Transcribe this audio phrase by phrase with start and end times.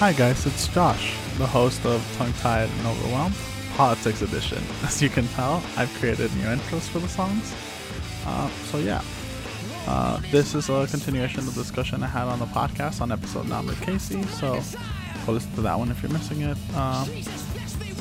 [0.00, 3.34] Hi guys, it's Josh, the host of Tongue Tied and Overwhelmed,
[3.76, 4.56] Politics Edition.
[4.82, 7.54] As you can tell, I've created new intros for the songs.
[8.24, 9.02] Uh, so yeah,
[9.86, 13.46] uh, this is a continuation of the discussion I had on the podcast on episode
[13.46, 14.54] 9 with Kayci, so
[15.26, 16.56] go listen to that one if you're missing it.
[16.74, 17.06] Um,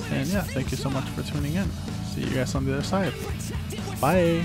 [0.09, 1.69] and yeah, thank you so much for tuning in.
[2.13, 3.11] See you guys on the other side.
[3.99, 4.41] Bye.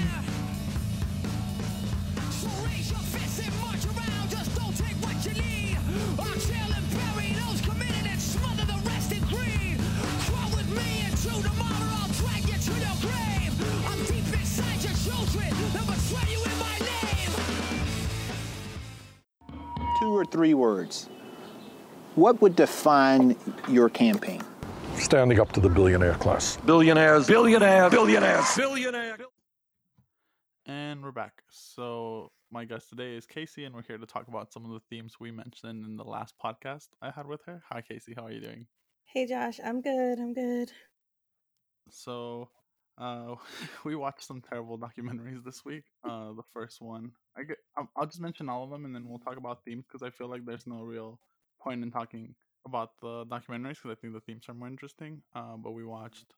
[22.16, 23.36] What would define
[23.68, 24.40] your campaign?
[24.96, 26.56] standing up to the billionaire class.
[26.58, 29.20] Billionaires, billionaires, billionaires, billionaires.
[30.66, 31.42] And we're back.
[31.50, 34.80] So, my guest today is Kayci, and we're here to talk about some of the
[34.88, 37.62] themes we mentioned in the last podcast I had with her.
[37.70, 38.14] Hi, Kayci.
[38.16, 38.66] How are you doing?
[39.04, 40.18] Hey Josh, I'm good.
[40.18, 40.70] I'm good.
[41.90, 42.48] So,
[42.96, 43.34] uh,
[43.84, 45.82] we watched some terrible documentaries this week.
[46.04, 49.08] Uh, the first one, I get, I'll, I'll just mention all of them, and then
[49.08, 51.18] we'll talk about themes because I feel like there's no real
[51.64, 52.34] point in talking
[52.66, 55.22] about the documentaries because I think the themes are more interesting.
[55.34, 56.34] Uh, but we watched,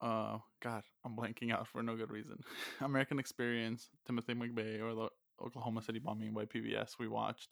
[0.00, 2.38] uh, God, I'm blanking out for no good reason.
[2.80, 5.08] American Experience, Timothy McVeigh, or the
[5.44, 6.98] Oklahoma City bombing by PBS.
[6.98, 7.48] We watched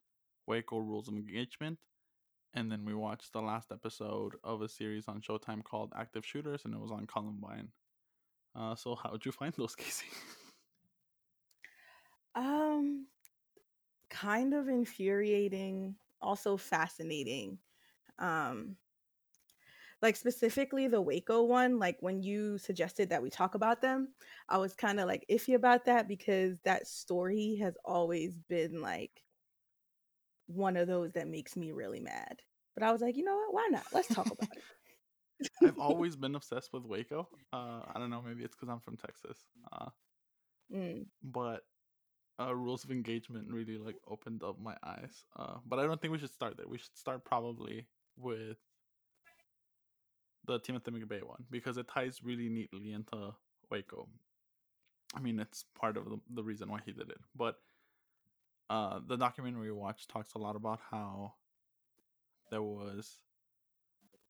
[0.47, 1.78] Waco Rules of Engagement,
[2.55, 6.62] and then we watched the last episode of a series on Showtime called Active Shooters,
[6.64, 7.69] and it was on Columbine.
[8.55, 10.05] Uh, so how would you find those, Kayci?
[12.34, 13.06] Um,
[14.11, 17.59] kind of infuriating, also fascinating.
[18.19, 18.77] Um,
[20.03, 24.08] like specifically the Waco one, like when you suggested that we talk about them,
[24.48, 29.23] I was kind of like iffy about that because that story has always been like
[30.47, 32.41] one of those that makes me really mad.
[32.75, 33.55] But I was like, you know what?
[33.55, 33.85] Why not?
[33.92, 35.51] Let's talk about it.
[35.63, 37.29] I've always been obsessed with Waco.
[37.53, 39.39] Uh, I don't know, maybe it's because I'm from Texas.
[39.73, 39.91] Uh,
[40.73, 41.07] Mm.
[41.25, 41.64] but
[42.40, 45.24] uh, rules of engagement really like opened up my eyes.
[45.39, 46.67] Uh, but I don't think we should start there.
[46.68, 47.86] We should start probably
[48.17, 48.56] with
[50.46, 53.34] the Timothy McVeigh one because it ties really neatly into
[53.70, 54.08] Waco.
[55.14, 57.20] I mean, it's part of the, the reason why he did it.
[57.36, 57.56] But
[58.70, 61.34] uh, the documentary we watched talks a lot about how
[62.50, 63.18] there was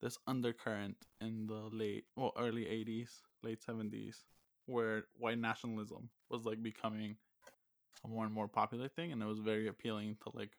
[0.00, 3.10] this undercurrent in the late, well, early 80s,
[3.42, 4.24] late 70s,
[4.66, 7.16] where white nationalism was like becoming
[8.04, 10.52] a more and more popular thing, and it was very appealing to like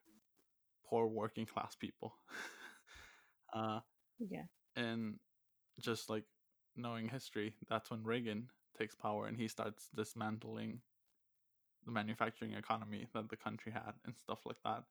[0.86, 2.14] poor working class people.
[3.54, 3.80] uh,
[4.18, 4.44] Yeah.
[4.76, 5.18] and
[5.80, 6.24] just like
[6.76, 8.48] knowing history, that's when Reagan
[8.78, 10.80] takes power and he starts dismantling
[11.84, 14.84] the manufacturing economy that the country had and stuff like that.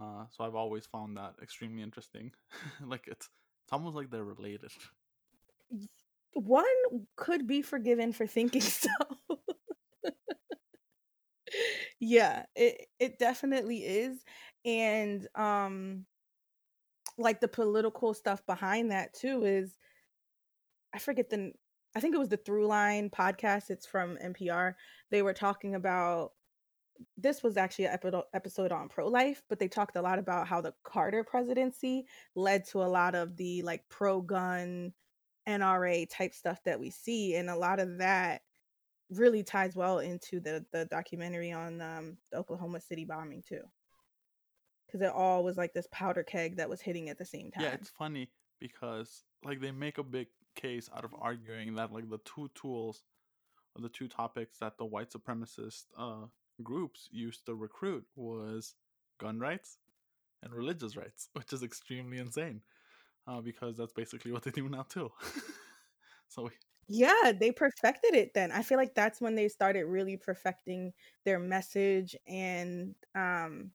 [0.00, 2.32] Uh, so I've always found that extremely interesting.
[2.86, 3.28] like it's
[3.64, 4.70] it's almost like they're related.
[6.32, 6.64] One
[7.16, 8.88] could be forgiven for thinking so.
[12.00, 14.24] Yeah, it it definitely is.
[14.64, 16.06] And um
[17.18, 19.76] like the political stuff behind that too is
[20.94, 21.52] I forget the
[21.96, 23.70] i think it was the Throughline podcast.
[23.70, 24.74] It's from NPR.
[25.10, 26.32] They were talking about
[27.16, 27.98] this was actually an
[28.34, 32.66] episode on pro life, but they talked a lot about how the Carter presidency led
[32.66, 34.92] to a lot of the like pro gun
[35.48, 38.42] NRA type stuff that we see, and a lot of that
[39.10, 43.62] really ties well into the the documentary on um, the Oklahoma City bombing too,
[44.86, 47.64] because it all was like this powder keg that was hitting at the same time.
[47.64, 52.08] Yeah, it's funny because like they make a big case out of arguing that like
[52.10, 53.02] the two tools
[53.76, 56.26] or the two topics that the white supremacist uh
[56.62, 58.74] groups used to recruit was
[59.18, 59.78] gun rights
[60.42, 62.62] and religious rights, which is extremely insane.
[63.26, 65.12] Uh, because that's basically what they do now too.
[66.28, 66.50] so
[66.92, 68.50] Yeah, they perfected it then.
[68.50, 70.92] I feel like that's when they started really perfecting
[71.24, 73.70] their message and um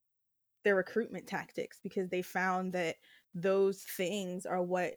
[0.66, 2.98] their recruitment tactics because they found that
[3.34, 4.96] those things are what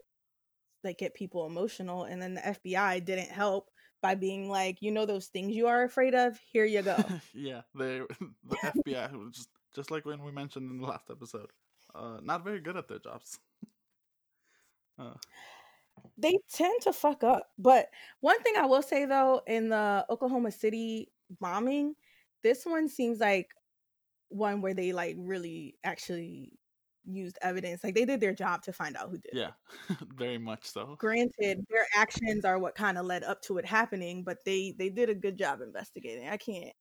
[0.85, 3.71] like get people emotional and then the FBI didn't help
[4.03, 6.97] by being like, you know those things you are afraid of, here you go.
[7.35, 8.01] yeah, they
[8.49, 11.51] the FBI was just just like when we mentioned in the last episode,
[11.95, 13.39] uh, not very good at their jobs.
[14.99, 15.15] uh,
[16.17, 17.49] they tend to fuck up.
[17.59, 17.89] But
[18.21, 21.11] one thing I will say though, in the Oklahoma City
[21.41, 21.95] bombing,
[22.43, 23.51] this one seems like
[24.29, 26.53] one where they like really actually
[27.05, 27.83] used evidence.
[27.83, 29.51] Like they did their job to find out who did yeah,
[30.17, 30.97] very much so.
[30.99, 34.89] Granted, their actions are what kind of led up to it happening, but they they
[34.89, 36.29] did a good job investigating.
[36.29, 36.73] I can't.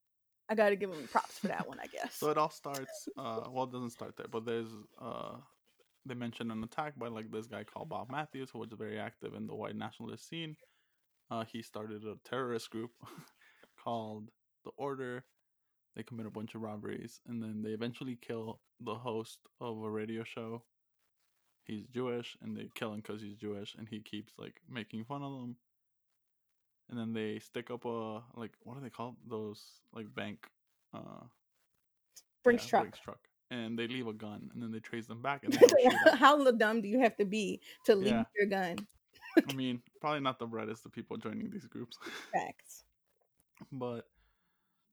[0.50, 2.16] I got to give them props for that one, I guess.
[2.16, 3.10] So it all starts.
[3.18, 4.70] Uh, well, it doesn't start there, but there's
[5.02, 5.36] uh,
[6.08, 9.34] they mention an attack by like this guy called Bob Mathews, who was very active
[9.34, 10.56] in the white nationalist scene.
[11.30, 12.92] Uh, he started a terrorist group
[13.84, 14.30] called
[14.64, 15.26] the Order.
[15.96, 19.90] They commit a bunch of robberies, and then they eventually kill the host of a
[19.90, 20.64] radio show.
[21.64, 25.24] He's Jewish, and they kill him because he's Jewish, and he keeps like making fun
[25.24, 25.56] of them.
[26.90, 29.16] And then they stick up a like what are they called?
[29.28, 29.62] Those
[29.94, 30.48] like bank
[30.94, 31.26] uh
[32.44, 32.84] Brinks yeah, truck.
[32.84, 33.20] Brinks truck.
[33.50, 36.10] And they leave a gun, and then they trace them back, and they have a
[36.12, 36.18] shootout.
[36.18, 38.24] How dumb do you have to be to leave Yeah.
[38.36, 38.76] your gun?
[39.48, 41.98] I mean, probably not the brightest of people joining these groups,
[42.34, 42.84] Facts.
[43.72, 44.10] but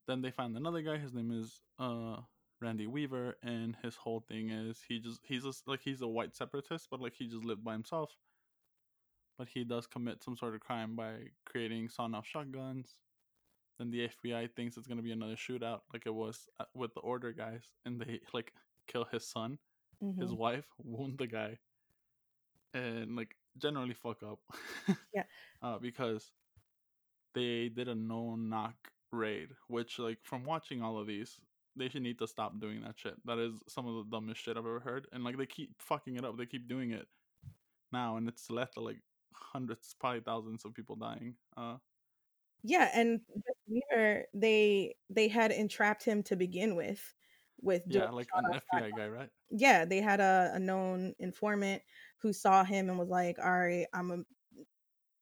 [0.07, 0.99] then they find another guy.
[0.99, 2.19] His name is uh
[2.61, 6.37] Randy Weaver, and his whole thing is he just he's just like he's a white
[6.37, 8.11] separatist, but like he just lived by himself.
[9.39, 11.15] But he does commit some sort of crime by
[11.45, 12.95] creating sawn-off shotguns.
[13.79, 17.01] Then the FBI thinks it's gonna be another shootout, like it was uh, with the
[17.01, 18.53] Order guys, and they like
[18.87, 19.59] kill his son,
[20.19, 20.39] his Mhm.
[20.39, 21.59] wife, wound the guy,
[22.73, 24.41] and like generally fuck up.
[25.13, 25.25] Yeah.
[25.63, 26.35] Uh, because
[27.35, 28.77] they did a no knock
[29.13, 31.41] raid, which like from watching all of these,
[31.77, 33.15] they should need to stop doing that shit.
[33.25, 35.09] That is some of the dumbest shit I've ever heard.
[35.13, 36.37] And like they keep fucking it up.
[36.37, 37.09] They keep doing it
[37.93, 39.01] now, and it's led to like
[39.35, 41.37] hundreds, probably thousands of people dying.
[41.57, 41.79] Uh,
[42.63, 43.21] Yeah, and
[43.67, 47.15] Weaver, they they had entrapped him to begin with.
[47.61, 49.31] With yeah, like an FBI guy, right?
[49.51, 51.83] yeah, they had a, a known informant
[52.19, 54.25] who saw him and was like, "All right, I'm gonna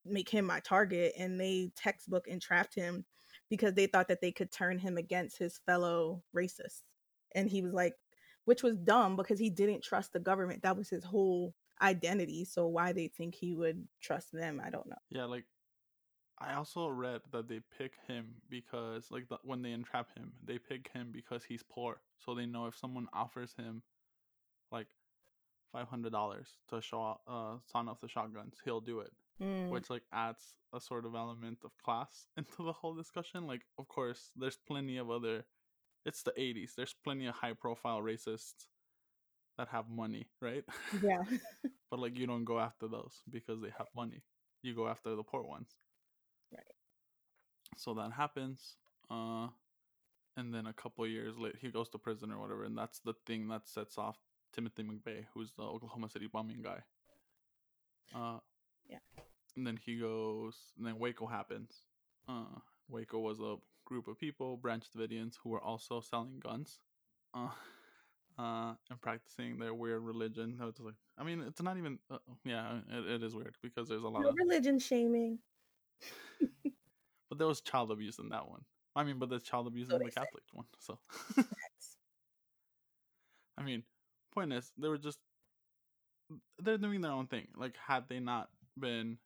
[0.05, 3.05] make him my target," and they textbook entrapped him
[3.49, 6.83] because they thought that they could turn him against his fellow racists,
[7.35, 7.95] and he was like,
[8.45, 10.63] which was dumb because he didn't trust the government.
[10.63, 12.45] That was his whole identity.
[12.45, 14.97] So why they think he would trust them, I don't know.
[15.11, 15.45] Yeah, like
[16.43, 20.59] I also read that they pick him because like the, when they entrap him, they
[20.59, 22.01] pick him because he's poor.
[22.19, 23.83] So they know if someone offers him
[24.71, 24.89] like
[25.73, 29.13] five hundred dollars to show uh sawn off the shotguns, he'll do it.
[29.43, 33.47] Mm, Which like adds a sort of element of class into the whole discussion.
[33.47, 35.45] Like of course there's plenty of other
[36.05, 36.75] it's the eighties.
[36.77, 38.67] There's plenty of high profile racists
[39.59, 40.65] that have money, right?
[41.03, 41.23] yeah,
[41.91, 44.23] but like you don't go after those because they have money.
[44.63, 45.77] You go after the poor ones.
[46.53, 46.75] Right.
[47.77, 48.77] So that happens.
[49.11, 49.49] Uh
[50.37, 53.15] and then a couple years later he goes to prison or whatever, and that's the
[53.27, 54.19] thing that sets off
[54.53, 56.83] Timothy McVeigh, who's the Oklahoma City bombing guy.
[58.15, 58.39] Uh
[58.89, 58.99] Yeah.
[59.57, 61.83] And then he goes and then Waco happens.
[62.29, 66.79] Uh Waco was a group of people, Branch Davidians, who were also selling guns.
[67.35, 67.51] Uh
[68.39, 70.59] uh, and practicing their weird religion.
[70.63, 71.99] It's like, I mean, it's not even.
[72.11, 74.37] Uh, yeah, it, it is weird because there's a lot no of.
[74.37, 75.39] religion shaming.
[77.29, 78.65] But there was child abuse in that one.
[78.95, 80.11] I mean, but there's child abuse So in the say.
[80.11, 80.67] Catholic one.
[80.79, 80.99] So,
[83.59, 83.85] I mean,
[84.33, 85.19] point is, they were just.
[86.59, 87.49] They're doing their own thing.
[87.57, 89.19] Like, had they not been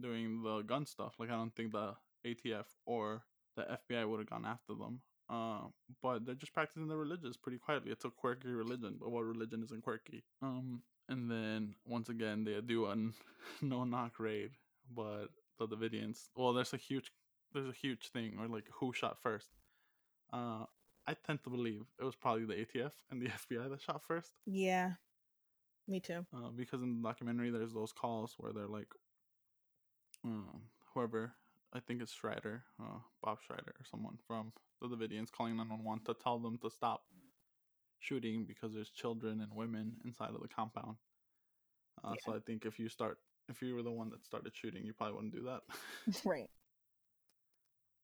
[0.00, 1.94] doing the gun stuff, like, I don't think the
[2.24, 3.22] ATF or
[3.56, 5.00] the FBI would have gone after them.
[5.28, 5.68] Uh,
[6.02, 7.92] but they're just practicing their religions pretty quietly.
[7.92, 10.24] It's a quirky religion, but what religion isn't quirky?
[10.42, 12.96] Um, and then once again they do a
[13.62, 14.52] no knock raid,
[14.94, 15.28] but
[15.66, 16.28] the Davidians.
[16.36, 17.12] Well, there's a huge,
[17.52, 19.48] there's a huge thing, or like who shot first.
[20.32, 20.64] Uh,
[21.06, 23.26] I tend to believe it was probably the ATF and the
[23.56, 24.32] FBI that shot first.
[24.46, 24.92] Yeah,
[25.88, 26.24] me too.
[26.34, 28.88] Uh, because in the documentary, there's those calls where they're like,
[30.24, 30.62] um,
[30.94, 31.32] whoever
[31.72, 36.14] I think it's Schreider, uh, Bob Schreider, or someone from the Davidians calling 911 to
[36.14, 37.02] tell them to stop
[38.00, 40.96] shooting because there's children and women inside of the compound.
[42.04, 44.84] Uh, So I think if you start, if you were the one that started shooting,
[44.84, 45.62] you probably wouldn't do that.
[46.24, 46.50] right.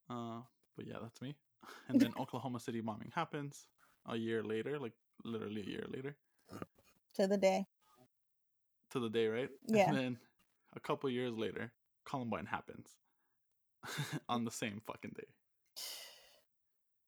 [0.09, 0.39] Uh,
[0.77, 1.35] but yeah, that's me.
[1.89, 3.67] And then Oklahoma City bombing happens
[4.07, 4.93] a year later, like
[5.25, 6.15] literally a year later.
[7.15, 7.67] To the day.
[8.91, 9.49] to the day, right?
[9.67, 9.89] Yeah.
[9.89, 10.17] And then
[10.75, 11.71] a couple years later,
[12.05, 12.95] Columbine happens
[14.29, 15.27] on the same fucking day.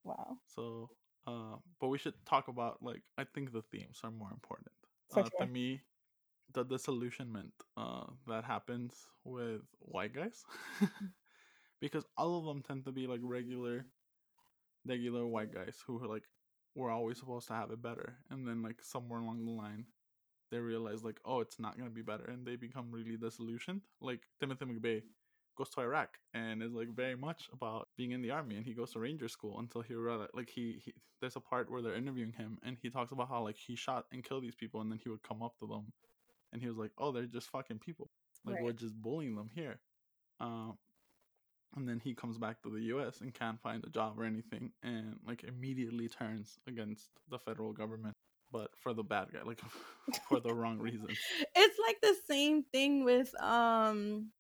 [0.06, 0.38] Wow.
[0.56, 0.90] So,
[1.28, 4.72] uh, but we should talk about like I think the themes are more important.
[5.12, 5.46] For uh, sure.
[5.46, 5.82] To me,
[6.54, 10.44] the disillusionment uh, that happens with white guys,
[11.82, 13.86] because all of them tend to be like regular,
[14.86, 16.24] regular white guys who are like
[16.76, 19.86] we're always supposed to have it better, and then like somewhere along the line,
[20.52, 23.82] they realize like oh it's not gonna be better, and they become really disillusioned.
[24.02, 25.04] Like Timothy McVeigh
[25.58, 28.74] goes to Iraq and is like very much about being in the army and he
[28.74, 31.96] goes to ranger school until he realized like he, he there's a part where they're
[31.96, 34.90] interviewing him and he talks about how like he shot and killed these people and
[34.90, 35.92] then he would come up to them
[36.52, 38.10] and he was like oh they're just fucking people
[38.46, 38.64] like Right.
[38.64, 39.80] we're just bullying them here
[40.40, 40.78] um
[41.76, 44.72] and then he comes back to the US and can't find a job or anything
[44.82, 48.16] and like immediately turns against the federal government
[48.52, 49.62] but for the bad guy, like
[50.28, 51.08] for the wrong reason.
[51.56, 54.32] It's like the same thing with um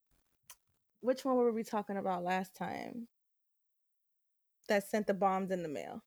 [1.01, 3.07] which one were we talking about last time?
[4.67, 6.03] That sent the bombs in the mail.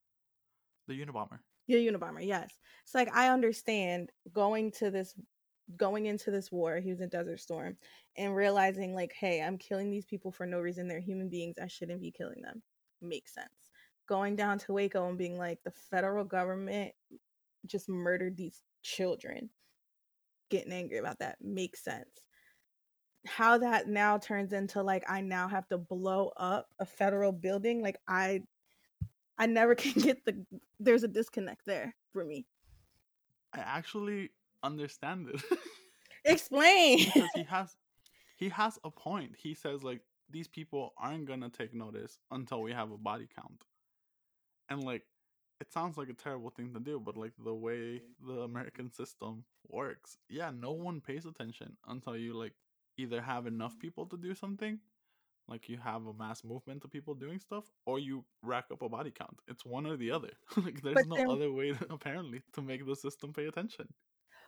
[0.89, 1.39] The Unabomber.
[1.67, 2.51] Yeah, Unabomber, yes.
[2.85, 5.15] It's like I understand going to this
[5.77, 7.77] going into this war, he was in Desert Storm,
[8.17, 10.89] and realizing like, hey, I'm killing these people for no reason.
[10.89, 11.57] They're human beings.
[11.63, 12.63] I shouldn't be killing them.
[13.01, 13.71] Makes sense.
[14.09, 16.93] Going down to Waco and being like, the federal government
[17.67, 19.49] just murdered these children.
[20.51, 22.25] Getting angry about that makes sense.
[23.27, 27.81] How that now turns into like I now have to blow up a federal building,
[27.81, 28.43] like I
[29.39, 30.45] I never can get the
[30.81, 32.47] there's a disconnect there for me.
[33.55, 34.31] I actually
[34.63, 35.43] understand it.
[36.25, 36.99] Explain.
[36.99, 37.77] because he has
[38.37, 39.33] he has a point.
[39.37, 40.01] He says like
[40.31, 43.65] these people aren't gonna take notice until we have a body count,
[44.69, 45.03] and like
[45.61, 49.45] it sounds like a terrible thing to do, but like the way the American system
[49.69, 52.55] works, yeah, no one pays attention until you like
[52.99, 54.81] either have enough people to do something,
[55.49, 58.89] like you have a mass movement of people doing stuff, or you rack up a
[58.89, 59.11] body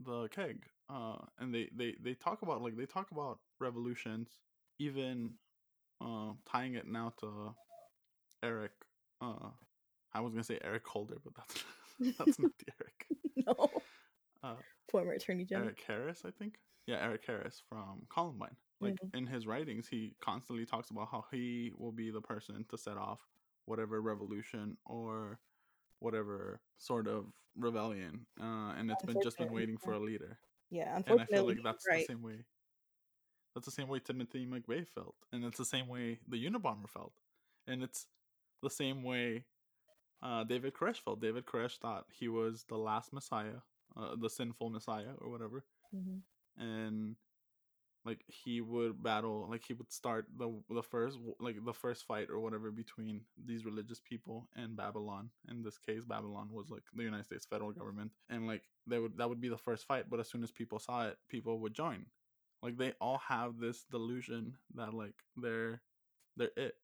[0.01, 4.39] the keg uh and they they they talk about like they talk about revolutions
[4.79, 5.35] even
[6.01, 7.55] uh tying it now to
[8.43, 8.73] eric
[9.21, 9.49] uh
[10.15, 11.65] i was gonna say eric holder but that's
[12.19, 13.07] that's not the eric
[13.47, 13.71] no.
[14.43, 14.55] uh
[14.91, 15.67] Former attorney general.
[15.67, 16.55] Eric Harris, I think.
[16.87, 18.57] Yeah, Eric Harris from Columbine.
[18.81, 22.79] Like in his writings, he constantly talks about how he will be the person to
[22.79, 23.21] set off
[23.67, 25.41] whatever revolution or
[25.99, 27.27] whatever sort of
[27.57, 30.39] rebellion, uh, and it's been just been waiting for a leader.
[30.71, 32.07] Yeah, unfortunately, And I feel like that's right.
[32.07, 32.45] the same way.
[33.55, 37.13] That's the same way Timothy McVeigh felt, and it's the same way the Unabomber felt,
[37.67, 38.07] and it's
[38.63, 39.45] the same way
[40.23, 41.21] uh, David Koresh felt.
[41.21, 43.61] David Koresh thought he was the last Messiah,
[43.97, 45.65] uh, the sinful Messiah, or whatever,
[45.95, 46.23] Mhm.
[46.57, 47.17] and
[48.05, 52.31] like he would battle, like he would start the the first like the first fight
[52.31, 55.31] or whatever between these religious people and Babylon.
[55.49, 59.17] In this case, Babylon was like the United States federal government, and like they would
[59.19, 60.09] that would be the first fight.
[60.09, 62.07] But as soon as people saw it, people would join.
[62.63, 65.81] Like they all have this delusion that like they're
[66.37, 66.75] they're it,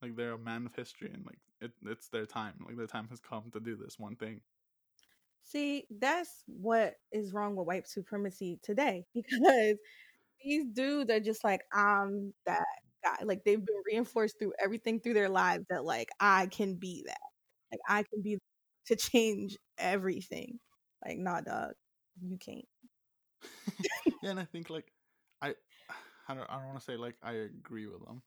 [0.00, 2.54] like they're a man of history, and like it, it's their time.
[2.66, 4.40] Like their time has come to do this one thing.
[5.44, 9.76] See, that's what is wrong with white supremacy today because
[10.42, 12.64] these dudes are just like, I'm that
[13.04, 13.18] guy.
[13.24, 17.20] Like they've been reinforced through everything through their lives that like I can be that.
[17.70, 18.38] Like I can be
[18.86, 20.58] to change everything.
[21.04, 21.72] Like, nah, dog,
[22.20, 22.64] you can't.
[24.22, 24.92] yeah, and I think like
[25.42, 25.54] I
[26.28, 28.22] I don't I don't want to say like I agree with them,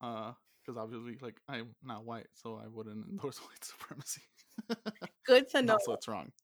[0.00, 0.32] uh,
[0.64, 4.22] because obviously like I'm not white, so I wouldn't endorse white supremacy.
[5.26, 5.78] Good to know.
[5.84, 6.32] So it's wrong.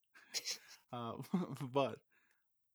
[0.93, 1.15] Uh,
[1.73, 1.99] but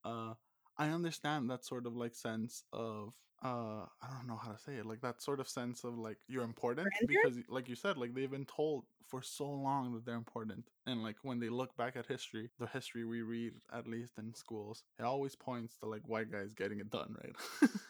[0.03, 0.33] uh,
[0.77, 3.13] I understand that sort of like sense of
[3.43, 6.17] uh, I don't know how to say it, like that sort of sense of like
[6.27, 10.15] you're important because, like you said, like they've been told for so long that they're
[10.15, 14.13] important, and like when they look back at history, the history we read at least
[14.17, 17.69] in schools, it always points to like white guys getting it done, right?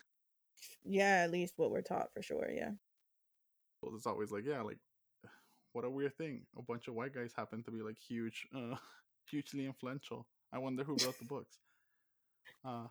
[0.84, 2.50] Yeah, at least what we're taught for sure.
[2.54, 2.72] Yeah.
[3.82, 4.78] Well, it's always like, yeah, like
[5.74, 6.46] what a weird thing.
[6.58, 8.76] A bunch of white guys happen to be like huge, uh,
[9.30, 10.28] hugely influential.
[10.52, 11.58] I wonder who wrote the books.
[12.66, 12.88] Uh,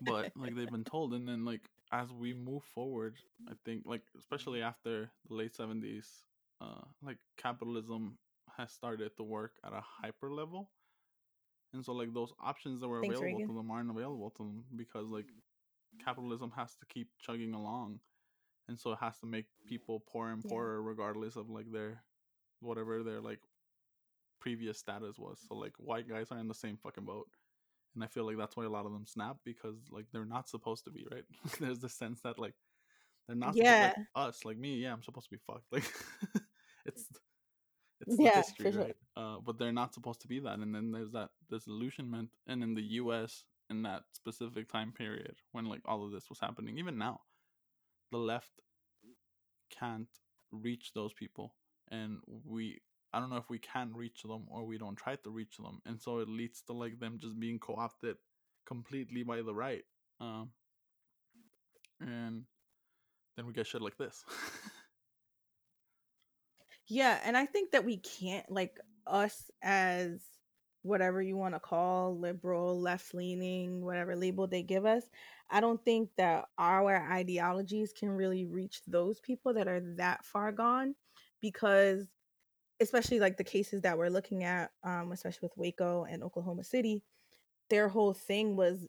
[0.00, 1.62] but like they've been told, and then like
[1.92, 3.16] as we move forward,
[3.48, 6.08] I think like especially after the late seventies,
[6.60, 8.18] uh, like capitalism
[8.56, 10.70] has started to work at a hyper level,
[11.72, 13.46] and so like those options that were Thanks, available Reagan.
[13.46, 15.26] to them aren't available to them because like
[16.04, 18.00] capitalism has to keep chugging along,
[18.68, 20.48] and so it has to make people poor and Yeah.
[20.48, 22.02] poorer regardless of like their
[22.60, 23.40] whatever their like
[24.40, 25.40] previous status was.
[25.48, 27.28] So like white guys are in the same fucking boat.
[27.94, 30.48] And I feel like that's why a lot of them snap because like they're not
[30.48, 31.24] supposed to be, right?
[31.60, 32.54] There's the sense that like
[33.26, 33.82] they're not supposed Yeah.
[33.82, 35.72] like us, like me, yeah, I'm supposed to be fucked.
[35.72, 35.84] Like
[36.86, 37.08] it's
[38.00, 38.72] it's the Yeah, history, sure.
[38.72, 38.96] right?
[39.16, 40.58] Uh, but they're not supposed to be that.
[40.58, 45.66] And then there's that disillusionment and in the US in that specific time period when
[45.66, 47.22] like all of this was happening, even now,
[48.10, 48.60] the left
[49.70, 50.08] can't
[50.50, 51.54] reach those people
[51.90, 52.80] and we
[53.12, 55.80] i don't know if we can reach them or we don't try to reach them
[55.86, 58.16] and so it leads to like them just being co-opted
[58.66, 59.84] completely by the right
[60.20, 60.50] um
[62.00, 62.44] and
[63.36, 64.24] then we get shit like this.
[66.88, 70.20] Yeah, and I think that we can't like us as
[70.82, 75.04] whatever you want to call liberal, left leaning, whatever label they give us.
[75.50, 80.52] I don't think that our ideologies can really reach those people that are that far
[80.52, 80.94] gone
[81.40, 82.08] because
[82.82, 87.02] especially like the cases that we're looking at um especially with Waco and Oklahoma City,
[87.70, 88.86] their whole thing was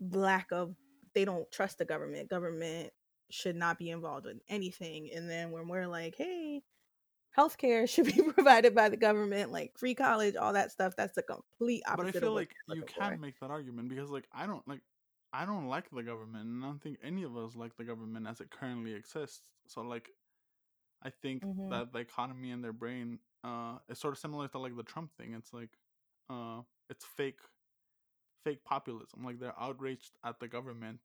[0.00, 0.74] lack of
[1.14, 2.28] they don't trust the government.
[2.28, 2.90] Government
[3.30, 5.10] should not be involved in anything.
[5.14, 6.62] And then when we're like, hey,
[7.36, 10.94] healthcare should be provided by the government, like free college, all that stuff.
[10.96, 12.14] That's the complete opposite.
[12.14, 13.20] but I feel like you can for.
[13.20, 14.80] make that argument because like I don't like
[15.32, 18.26] I don't like the government and I don't think any of us like the government
[18.28, 19.42] as it currently exists.
[19.66, 20.10] So like
[21.04, 21.68] I think Mhm.
[21.68, 25.10] that the economy in their brain uh is sort of similar to like the Trump
[25.16, 25.34] thing.
[25.34, 25.70] It's like
[26.30, 27.40] uh it's fake
[28.44, 29.24] fake populism.
[29.24, 31.00] Like they're outraged at the government,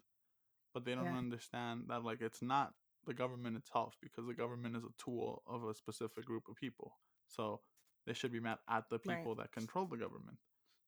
[0.73, 1.15] but they don't Yeah.
[1.15, 2.73] understand that like it's not
[3.05, 6.97] the government itself because the government is a tool of a specific group of people.
[7.27, 7.61] So
[8.05, 9.29] they should be mad at the Right.
[9.29, 10.37] people that control the government.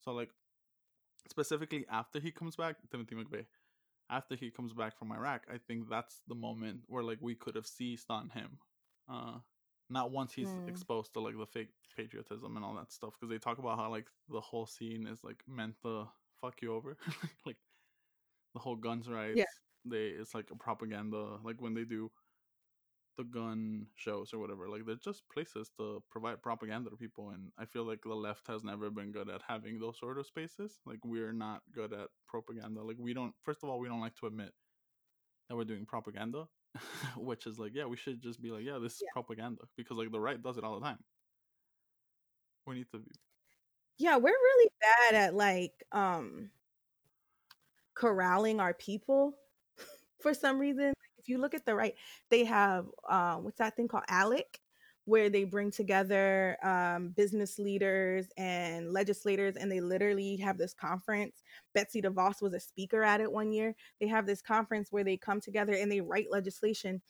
[0.01, 0.30] So like
[1.30, 3.46] specifically after he comes back, Timothy McVeigh,
[4.10, 7.56] after he comes back from Iraq, I think that's the moment where like we could
[7.56, 8.60] have seized on him.
[9.12, 9.39] Uh
[9.89, 10.68] not once he's Hmm.
[10.68, 13.89] exposed to like the fake patriotism and all that stuff because they talk about how
[13.91, 16.08] like the whole scene is like meant to
[16.41, 16.98] fuck you over
[17.46, 17.58] like
[18.53, 19.46] the whole guns rights Yeah.
[19.86, 22.12] they it's like a propaganda like when they do
[23.18, 27.51] the gun shows or whatever like they're just places to provide propaganda to people and
[27.58, 30.82] i feel like the left has never been good at having those sort of spaces
[30.86, 34.15] like we're not good at propaganda like we don't first of all we don't like
[34.15, 34.53] to admit
[35.50, 36.47] that we're doing propaganda
[37.17, 39.12] which is like yeah we should just be like yeah this is Yeah.
[39.13, 40.99] propaganda because like the right does it all the time.
[42.65, 43.12] We need to be
[43.97, 46.49] yeah we're really bad at like um
[47.93, 49.34] corralling our people
[50.21, 50.93] for some reason.
[51.17, 51.95] If you look at the right
[52.29, 54.05] they have uh, what's that thing called?
[54.10, 54.60] ALEC
[55.05, 61.41] where they bring together um, business leaders and legislators and they literally have this conference.
[61.73, 63.75] Betsy devos was a speaker at it one year.
[63.99, 67.01] They have this conference where they come together and they write legislation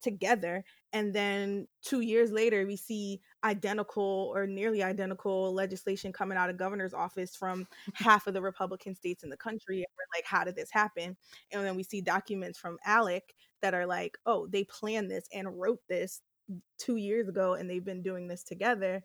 [0.00, 6.50] together and then two years later we see identical or nearly identical legislation coming out
[6.50, 10.24] of governor's office from half of the republican states in the country and we're like
[10.24, 11.16] how did this happen?
[11.52, 13.22] And then we see documents from ALEC
[13.60, 16.20] that are like oh they planned this and wrote this
[16.78, 19.02] two years ago and they've been doing this together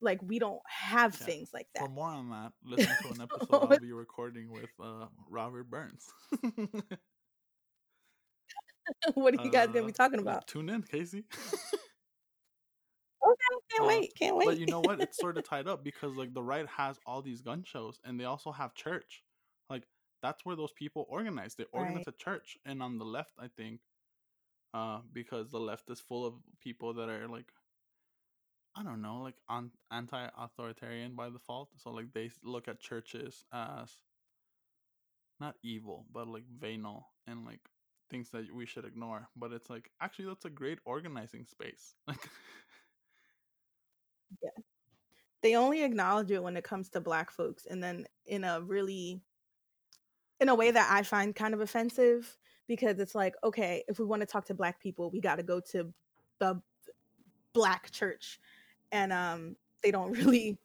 [0.00, 1.26] like we don't have Yeah.
[1.26, 1.84] things like that.
[1.84, 6.06] For more on that, listen to an episode I'll be recording with uh, Robert Burns.
[9.14, 11.24] what are you guys gonna Uh, be talking about Tune in, Kayci.
[13.26, 15.00] okay can't uh, wait can't wait but you know what?
[15.00, 18.18] It's sort of tied up because like the right has all these gun shows, and
[18.18, 19.22] they also have church.
[19.68, 19.84] Like
[20.22, 21.54] that's where those people organize.
[21.54, 22.06] They organize Right.
[22.06, 23.80] a church, and on the left, I think,
[24.74, 27.52] uh, because the left is full of people that are like.
[28.76, 31.70] I don't know, like on anti-authoritarian by default.
[31.76, 33.90] So like they look at churches as
[35.40, 37.60] not evil, but like venal and like
[38.10, 39.28] things that we should ignore.
[39.36, 41.94] But it's like actually that's a great organizing space.
[42.06, 42.30] Like
[44.42, 44.50] yeah,
[45.42, 49.20] they only acknowledge it when it comes to black folks and then in a really
[50.40, 52.38] in a way that i find kind of offensive
[52.70, 55.42] because it's like okay if we want to talk to black people we got to
[55.42, 55.92] go to
[56.38, 56.62] the
[57.52, 58.38] black church
[58.92, 60.56] and um they don't really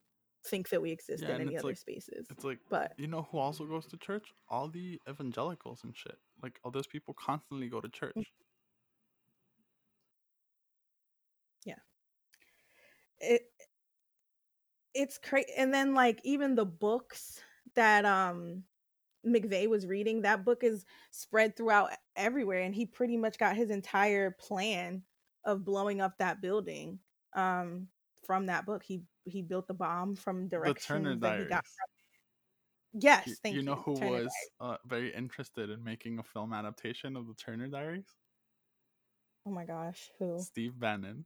[0.46, 3.28] think that we exist Yeah, in any other like- spaces it's like but you know
[3.32, 4.28] who also goes to church?
[4.50, 6.20] All the evangelicals and shit.
[6.44, 8.13] Like all those people constantly go to church.
[11.65, 11.82] Yeah.
[13.20, 13.41] It
[14.94, 17.41] it's crazy and then like even the books
[17.74, 18.63] that um
[19.25, 23.69] McVeigh was reading that book is spread throughout everywhere and he pretty much got his
[23.71, 25.01] entire plan
[25.45, 26.99] of blowing up that building
[27.35, 27.88] um
[28.25, 31.49] from that book he he built the bomb from The directions Turner that he Diaries.
[31.49, 36.19] got from yes thank you you know who Turner was uh, very interested in making
[36.19, 37.67] a film adaptation of the Turner?
[37.67, 38.05] Diaries.
[39.45, 41.25] oh my gosh who Steve Bannon.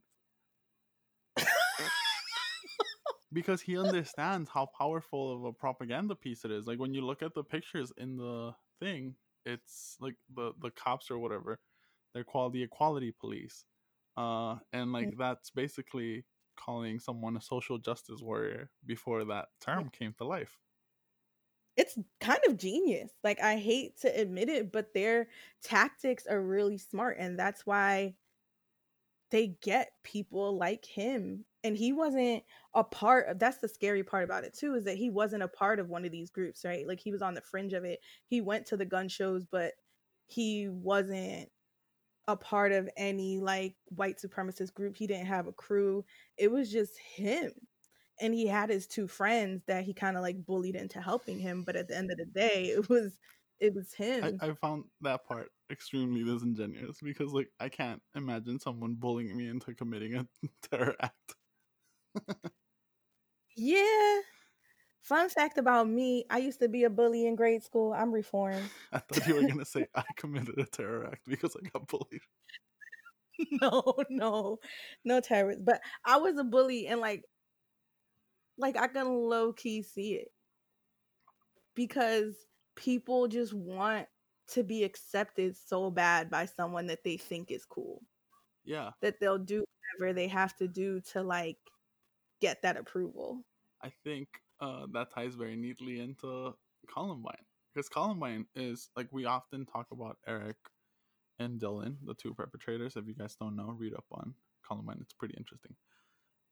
[3.32, 6.66] Because he understands how powerful of a propaganda piece it is.
[6.66, 11.10] Like when you look at the pictures in the thing, it's like the the cops
[11.10, 11.60] or whatever,
[12.14, 13.64] they're called the equality police.
[14.16, 20.12] Uh and like that's basically calling someone a social justice warrior before that term came
[20.14, 20.58] to life.
[21.76, 23.12] it's kind of genius.
[23.24, 25.28] Like I hate to admit it, but their
[25.62, 28.16] tactics are really smart and that's why
[29.30, 31.44] they get people like him.
[31.62, 32.42] And he wasn't
[32.74, 35.48] a part of that's the scary part about it too is that he wasn't a
[35.48, 36.86] part of one of these groups, right?
[36.86, 38.00] Like he was on the fringe of it.
[38.26, 39.72] He went to the gun shows, but
[40.26, 41.48] he wasn't
[42.28, 44.96] a part of any like white supremacist group.
[44.96, 46.04] He didn't have a crew.
[46.36, 47.52] It was just him.
[48.20, 51.62] And he had his two friends that he kind of like bullied into helping him,
[51.64, 53.18] but at the end of the day, it was
[53.60, 54.38] it was him.
[54.40, 59.48] I, I found that part extremely disingenuous because like I can't imagine someone bullying me
[59.48, 60.26] into committing a
[60.70, 61.36] terror act.
[63.56, 64.20] yeah.
[65.02, 67.92] Fun fact about me, I used to be a bully in grade school.
[67.92, 68.68] I'm reformed.
[68.92, 72.20] I thought you were gonna say I committed a terror act because I got bullied.
[73.62, 74.58] no, no,
[75.04, 75.64] no terrorist.
[75.64, 77.24] But I was a bully and like
[78.58, 80.28] like I can low key see it.
[81.74, 82.34] Because
[82.76, 84.06] people just want
[84.48, 88.02] to be accepted so bad by someone that they think is cool.
[88.64, 88.90] Yeah.
[89.00, 89.64] That they'll do
[89.98, 91.58] whatever they have to do to like
[92.40, 93.44] get that approval.
[93.82, 94.28] I think
[94.60, 96.54] uh, that ties very neatly into
[96.92, 100.56] Columbine because Columbine is like we often talk about Eric
[101.38, 102.96] and Dylan, the two perpetrators.
[102.96, 104.34] If you guys don't know, read up on
[104.66, 105.74] Columbine; it's pretty interesting.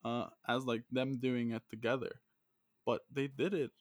[0.04, 2.12] Uh, as like them doing it together,
[2.86, 3.72] but they did it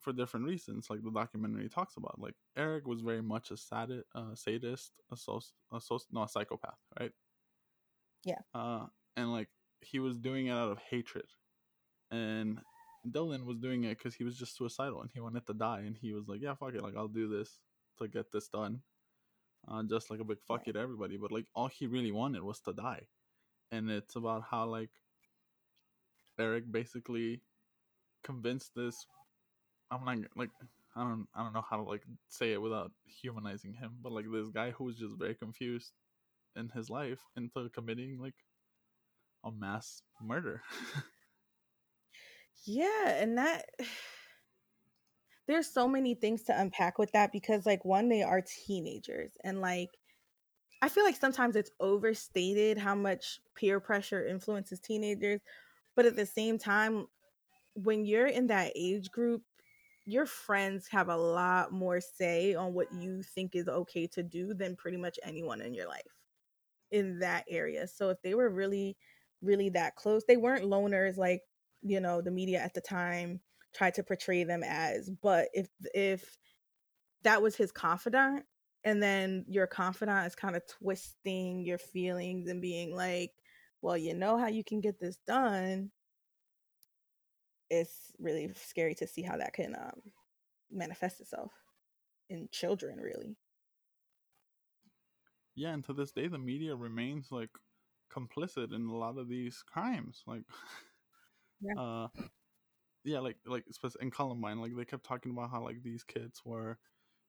[0.00, 0.88] for different reasons.
[0.90, 5.16] Like the documentary talks about, like Eric was very much a sadist, uh, sadist, a,
[5.16, 7.12] soci- a soci- no, a psychopath, right?
[8.24, 8.40] Yeah.
[8.54, 9.48] Uh, and like
[9.80, 11.26] he was doing it out of hatred,
[12.10, 12.60] and
[13.08, 15.96] Dylan was doing it because he was just suicidal and he wanted to die, and
[15.96, 17.60] he was like, "Yeah, fuck it, like I'll do this
[17.98, 18.82] to get this done."
[19.68, 22.42] Uh, just like a big fuck you to everybody, but like all he really wanted
[22.42, 23.06] was to die,
[23.72, 24.90] and it's about how like
[26.38, 27.40] Eric basically
[28.22, 29.06] convinced this.
[29.90, 30.50] I'm not like
[30.96, 34.26] I don't I don't know how to like say it without humanizing him, but like
[34.32, 35.92] this guy who was just very confused
[36.56, 38.34] in his life into committing like
[39.44, 40.62] a mass murder.
[42.64, 43.66] Yeah, and that
[45.46, 49.60] there's so many things to unpack with that because like one they are teenagers and
[49.60, 49.90] like
[50.82, 55.40] I feel like sometimes it's overstated how much peer pressure influences teenagers,
[55.94, 57.06] but at the same time
[57.74, 59.42] when you're in that age group,
[60.06, 64.54] your friends have a lot more say on what you think is okay to do
[64.54, 66.02] than pretty much anyone in your life
[66.90, 67.86] in that area.
[67.88, 68.96] So if they were really
[69.42, 71.42] really that close, they weren't loners like
[71.82, 73.40] you know the media at the time
[73.74, 76.38] tried to portray them as but if if
[77.22, 78.44] that was his confidant
[78.84, 83.32] and then your confidant is kind of twisting your feelings and being like
[83.82, 85.90] well you know how you can get this done
[87.70, 90.00] it's really scary to see how that can um,
[90.70, 91.52] manifest itself
[92.28, 93.36] in children really
[95.56, 97.50] yeah, and to this day, the media remains like
[98.14, 100.22] complicit in a lot of these crimes.
[100.26, 100.42] Like,
[101.60, 101.74] Yeah.
[101.78, 102.08] uh,
[103.04, 103.64] yeah, like like
[104.00, 106.78] in Columbine, like they kept talking about how like these kids were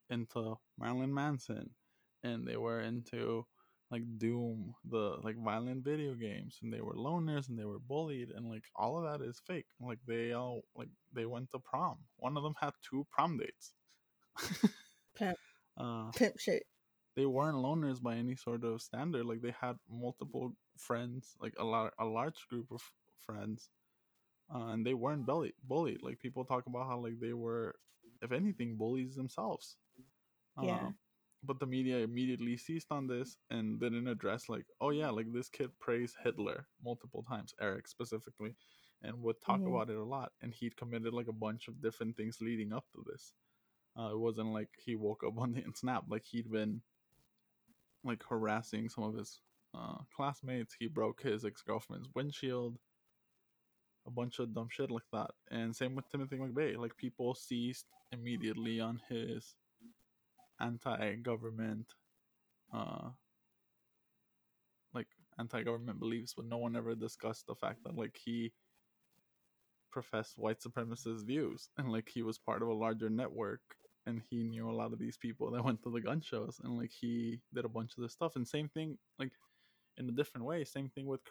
[0.10, 1.70] into Marilyn Manson,
[2.24, 3.46] and they were into
[3.92, 8.30] like Doom, the like violent video games, and they were loners and they were bullied,
[8.36, 9.68] and like all of that is fake.
[9.80, 11.98] Like they all like they went to prom.
[12.18, 13.74] One of them had two prom dates.
[15.16, 15.38] Pimp.
[15.78, 16.64] uh, pimp shit
[17.18, 19.26] they weren't loners by any sort of standard.
[19.26, 22.80] Like they had multiple friends, like a lot, a large group of
[23.26, 23.70] friends,
[24.54, 25.56] uh, and they weren't bullied.
[25.64, 26.04] Bullied.
[26.04, 27.74] Like people talk about how like they were,
[28.22, 29.78] if anything, bullies themselves.
[30.62, 30.76] Yeah.
[30.76, 30.90] Uh,
[31.48, 35.50] but the media immediately seized on this and didn't address like, oh yeah, like this
[35.50, 38.56] kid praised Hitler multiple times, Eric specifically,
[39.02, 39.68] and would talk Mhm.
[39.70, 40.34] about it a lot.
[40.42, 43.34] And he'd committed like a bunch of different things leading up to this.
[43.98, 46.10] Uh, it wasn't like he woke up one day and snapped.
[46.10, 46.82] Like he'd been
[48.04, 49.40] like harassing some of his
[49.74, 50.76] uh, classmates.
[50.78, 52.78] He broke his ex girlfriend's windshield.
[54.06, 55.32] A bunch of dumb shit like that.
[55.52, 56.78] And same with Timothy McVeigh.
[56.78, 59.56] Like people seized immediately on his
[60.60, 61.88] anti-government,
[62.74, 63.10] uh,
[64.94, 65.08] like
[65.40, 68.52] anti-government beliefs, but no one ever discussed the fact that like he
[69.92, 73.62] professed white supremacist views and like he was part of a larger network
[74.06, 76.78] and he knew a lot of these people that went to the gun shows and
[76.78, 78.36] like he did a bunch of this stuff.
[78.36, 79.32] And same thing like
[79.98, 81.22] in a different way same thing with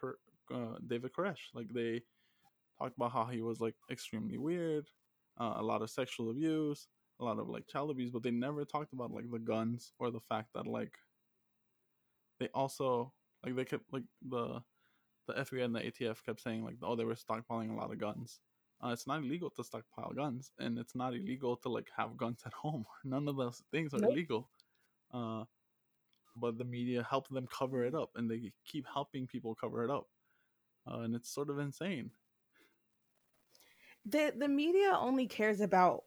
[0.55, 1.53] uh, david koresh.
[1.55, 2.03] Like they
[2.79, 4.87] talked about how he was like extremely weird
[5.41, 6.89] uh, a lot of sexual abuse
[7.21, 10.11] a lot of like child abuse but they never talked about like the guns or
[10.11, 10.99] the fact that like
[12.39, 13.13] they also
[13.45, 14.63] like they kept like the
[15.27, 17.99] the fbi and the atf kept saying like oh they were stockpiling a lot of
[17.99, 18.41] guns
[18.85, 22.43] uh, it's not illegal to stockpile guns, and it's not illegal to like have guns
[22.47, 22.85] at home.
[23.05, 24.05] None of those things are Nope.
[24.05, 24.51] illegal.
[25.13, 25.45] Uh,
[26.37, 29.91] but the media help them cover it up, and they keep helping people cover it
[29.91, 30.09] up,
[30.91, 32.13] uh, and it's sort of insane.
[34.05, 36.06] the the media only cares about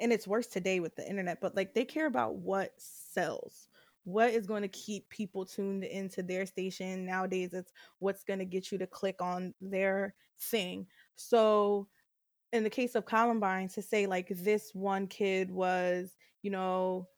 [0.00, 3.68] and it's worse today with the internet but like they care about what sells
[4.06, 7.04] what is going to keep people tuned into their station.
[7.04, 10.86] Nowadays it's what's going to get you to click on their thing.
[11.16, 11.88] So
[12.52, 17.08] in the case of columbine to say like this one kid was you know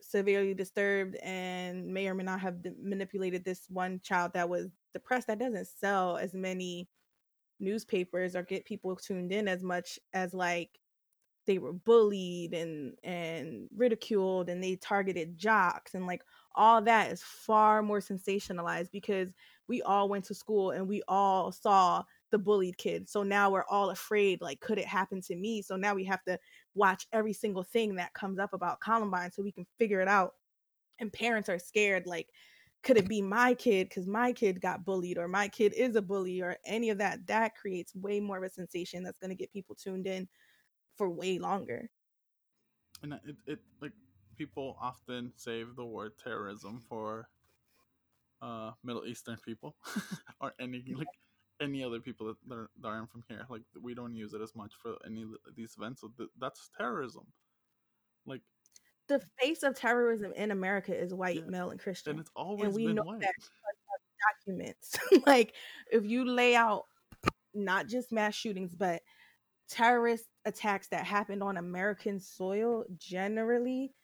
[0.00, 5.28] severely disturbed and may or may not have manipulated this one child that was depressed
[5.28, 6.88] that doesn't sell as many
[7.60, 10.70] newspapers or get people tuned in as much as like
[11.46, 16.22] they were bullied and and ridiculed and they targeted jocks and like
[16.54, 19.28] all that is far more sensationalized because
[19.68, 23.64] we all went to school and we all saw the bullied kid so now we're
[23.68, 25.62] all afraid like could it happen to me?
[25.62, 26.38] So now we have to
[26.74, 30.34] watch every single thing that comes up about columbine so we can figure it out.
[30.98, 32.28] And parents are scared like
[32.82, 33.88] could it be my kid?
[33.88, 37.24] Because my kid got bullied or my kid is a bully or any of that.
[37.28, 40.26] That creates way more of a sensation that's going to get people tuned in
[40.96, 41.90] for way longer
[43.02, 43.92] and it, it like
[44.36, 47.28] people often save the word terrorism for
[48.40, 49.76] uh middle eastern people
[50.40, 51.06] or any like
[51.60, 54.40] any other people that, that, are, that aren't from here like we don't use it
[54.40, 57.24] as much for any of these events so th- that's terrorism
[58.26, 58.40] like
[59.08, 61.50] the face of terrorism in America is white, yeah.
[61.50, 62.12] male, and Christian.
[62.12, 63.20] And it's always and we been know white.
[63.20, 63.34] that
[64.46, 64.96] documents.
[65.26, 65.54] like
[65.90, 66.84] if you lay out
[67.54, 69.02] not just mass shootings, but
[69.68, 73.94] terrorist attacks that happened on American soil, generally,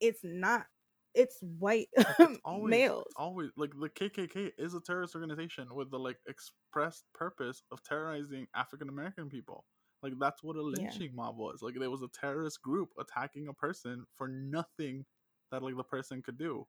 [0.00, 0.66] it's not
[1.14, 1.88] it's white
[2.44, 3.12] always, males.
[3.16, 8.46] Always like the KKK is a terrorist organization with the like expressed purpose of terrorizing
[8.54, 9.64] African American people.
[10.02, 11.08] Like that's what a lynching yeah.
[11.14, 11.60] mob was.
[11.62, 15.04] Like there was a terrorist group attacking a person for nothing
[15.50, 16.66] that like the person could do.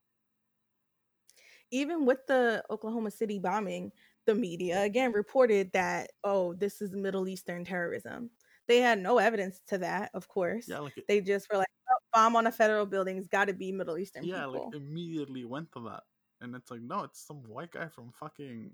[1.72, 3.92] Even with the Oklahoma City bombing,
[4.26, 8.30] the media again reported that oh, this is Middle Eastern terrorism.
[8.68, 10.68] They had no evidence to that, of course.
[10.68, 13.46] Yeah, like it, they just were like, oh, bomb on a federal building has got
[13.46, 14.72] to be Middle Eastern yeah, people.
[14.72, 16.04] like immediately went to that,
[16.42, 18.72] and it's like, no, it's some white guy from fucking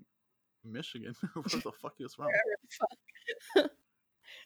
[0.64, 1.14] Michigan.
[1.34, 2.28] Where the fuck is from?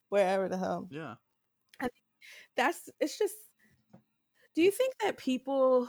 [0.08, 0.88] wherever the hell.
[0.90, 1.14] Yeah.
[2.56, 3.34] that's it's just
[4.54, 5.88] do you think that people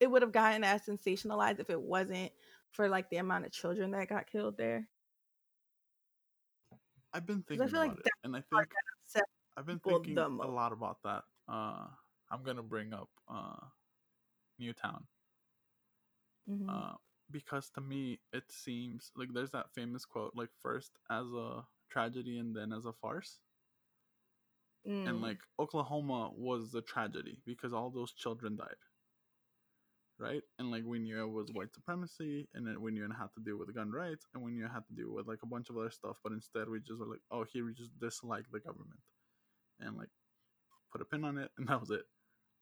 [0.00, 2.30] it would have gotten as sensationalized if it wasn't
[2.70, 4.88] for like the amount of children that got killed there?
[7.18, 8.68] I've been thinking I feel about like it, and I think
[9.56, 11.24] I've been thinking a lot about that.
[11.48, 11.86] Uh,
[12.30, 13.56] I'm gonna bring up uh,
[14.60, 15.02] Newtown,
[16.48, 16.70] mm-hmm.
[16.70, 16.92] uh,
[17.32, 22.38] because to me it seems like there's that famous quote, like first as a tragedy
[22.38, 23.40] and then as a farce.
[24.88, 25.08] Mm.
[25.08, 28.78] And like Oklahoma was a tragedy because all those children died.
[30.20, 30.42] Right?
[30.58, 33.40] And like we knew it was white supremacy and then we knew it had to
[33.44, 35.70] do with gun rights and we knew it had to do with like a bunch
[35.70, 38.58] of other stuff, but instead we just were like, oh here we just dislike the
[38.58, 38.98] government
[39.80, 40.08] and like
[40.90, 42.02] put a pin on it and that was it.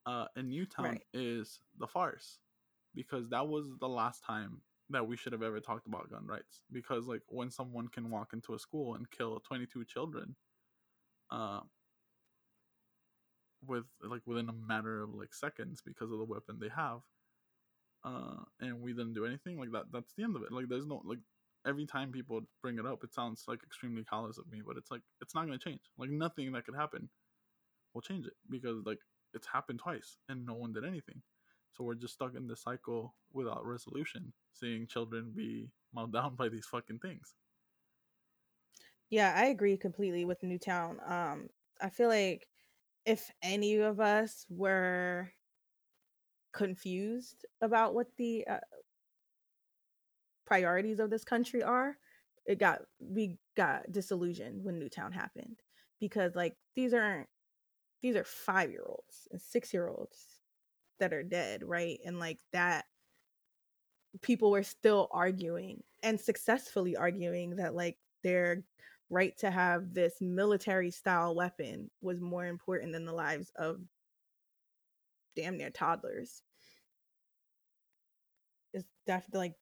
[0.04, 1.02] Uh and Newtown right.
[1.14, 2.40] is the farce
[2.94, 6.62] because that was the last time that we should have ever talked about gun rights
[6.72, 10.36] because like when someone can walk into a school and kill 22 children
[11.30, 11.60] uh
[13.66, 17.00] with like within a matter of like seconds because of the weapon they have
[18.06, 20.86] uh and we didn't do anything like that that's the end of it like there's
[20.86, 21.20] no like
[21.66, 24.92] every time people bring it up it sounds like extremely callous of me but it's
[24.92, 27.10] like it's not going to change like nothing that could happen
[27.94, 29.00] will change it because like
[29.34, 31.22] it's happened twice and no one did anything
[31.72, 36.48] so we're just stuck in this cycle without resolution, seeing children be mowed down by
[36.48, 37.36] these fucking things.
[39.10, 41.00] Yeah, I agree completely with Newtown.
[41.04, 42.48] Um, I feel like
[43.06, 45.32] if any of us were
[46.56, 48.58] confused about what the uh,
[50.46, 51.96] priorities of this country are,
[52.46, 55.60] it got we got disillusioned when Newtown happened
[56.00, 57.28] because like these aren't
[58.02, 60.40] these are five year olds and six year olds
[60.98, 61.98] that are dead, right?
[62.04, 62.84] And like that
[64.22, 68.62] people were still arguing and successfully arguing that like their
[69.10, 73.80] right to have this military style weapon was more important than the lives of
[75.36, 76.42] damn near toddlers.
[78.76, 79.54] It's definitely like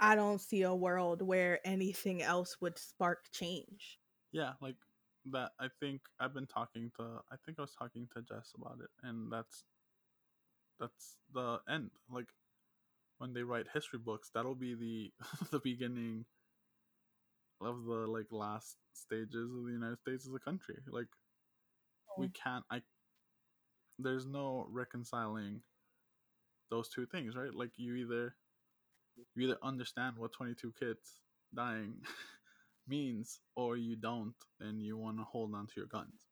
[0.00, 3.98] I don't see a world where anything else would spark change.
[4.32, 4.76] Yeah, like
[5.26, 8.78] that I think I've been talking to I think I was talking to Jess about
[8.82, 9.64] it and that's
[10.80, 11.90] that's the end.
[12.10, 12.28] Like
[13.18, 15.12] when they write history books, that'll be the
[15.52, 16.24] the beginning
[17.60, 20.76] of the like last stages of the United States as a country.
[20.90, 21.08] Like
[22.18, 22.80] we can't I
[23.98, 25.60] there's no reconciling
[26.74, 27.54] those two things, right?
[27.54, 28.34] Like you either
[29.36, 31.20] you either understand what 22 kids
[31.54, 31.94] dying
[32.88, 36.26] means or you don't and you want to hold on to your guns.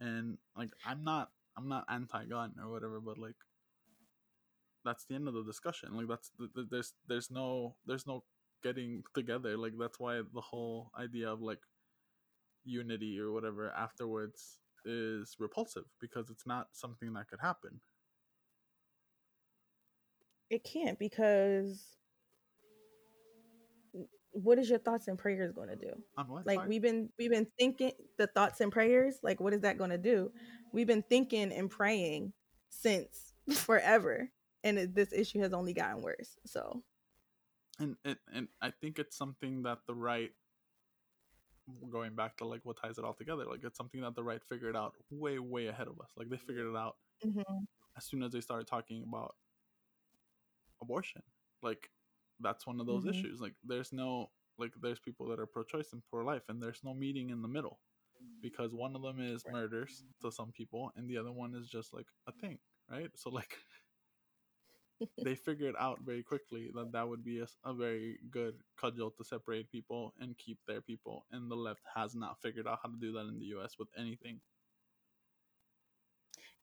[0.00, 3.36] And like I'm not I'm not anti-gun or whatever, but like
[4.84, 5.96] that's the end of the discussion.
[5.96, 8.24] Like that's th- th- there's there's no there's no
[8.64, 9.56] getting together.
[9.56, 11.60] Like that's why the whole idea of like
[12.64, 17.80] unity or whatever afterwards is repulsive because it's not something that could happen.
[20.50, 21.82] It can't because
[24.32, 25.90] what is your thoughts and prayers going to do?
[26.16, 26.46] On what?
[26.46, 29.90] Like we've been we've been thinking the thoughts and prayers, like what is that going
[29.90, 30.30] to do?
[30.72, 32.32] We've been thinking and praying
[32.68, 34.30] since forever
[34.66, 36.36] and it, this issue has only gotten worse.
[36.44, 36.82] So,
[37.78, 40.32] and it and I think it's something that the right
[41.90, 44.40] going back to like what ties it all together like it's something that the right
[44.48, 46.94] figured out way way ahead of us like they figured it out
[47.26, 47.42] mhm.
[47.96, 49.34] as soon as they started talking about
[50.82, 51.22] abortion
[51.62, 51.90] like
[52.40, 53.06] that's one of those Mhm.
[53.06, 56.94] issues like there's no like there's people that are pro-choice and pro-life and there's no
[56.94, 57.80] meeting in the middle
[58.42, 59.56] because one of them is Right.
[59.56, 62.58] murders to some people and the other one is just like a thing
[62.90, 63.58] right so like
[65.20, 69.70] they figured out very quickly that that would be a very good cudgel to separate
[69.70, 73.12] people and keep their people and the left has not figured out how to do
[73.12, 74.40] that in the us with anything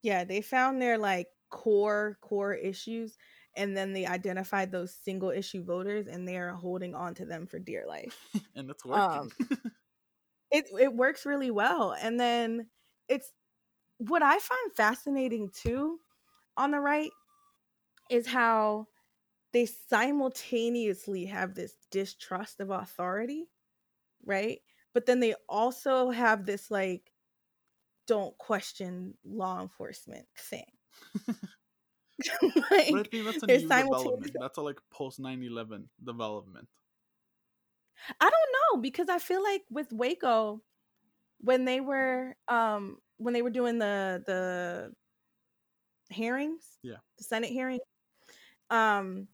[0.01, 3.17] yeah, they found their like core core issues
[3.55, 7.45] and then they identified those single issue voters and they are holding on to them
[7.45, 8.17] for dear life.
[8.55, 9.31] and it's working.
[9.49, 9.59] Um,
[10.51, 12.67] it it works really well and then
[13.09, 13.31] it's
[13.97, 15.99] what i find fascinating too
[16.57, 17.09] on the right
[18.11, 18.87] is how
[19.51, 23.47] they simultaneously have this distrust of authority
[24.25, 24.59] right?
[24.93, 27.11] But then they also have this like
[28.05, 30.65] don't question law enforcement thing
[32.41, 36.67] but i think that's a new development that's a like post 9-11 development
[38.19, 40.61] I don't know because I feel like with Waco,
[41.39, 44.93] when they were um when they were doing the the
[46.13, 46.97] hearings, Yeah.
[47.17, 47.79] the Senate hearing,
[48.69, 49.27] um,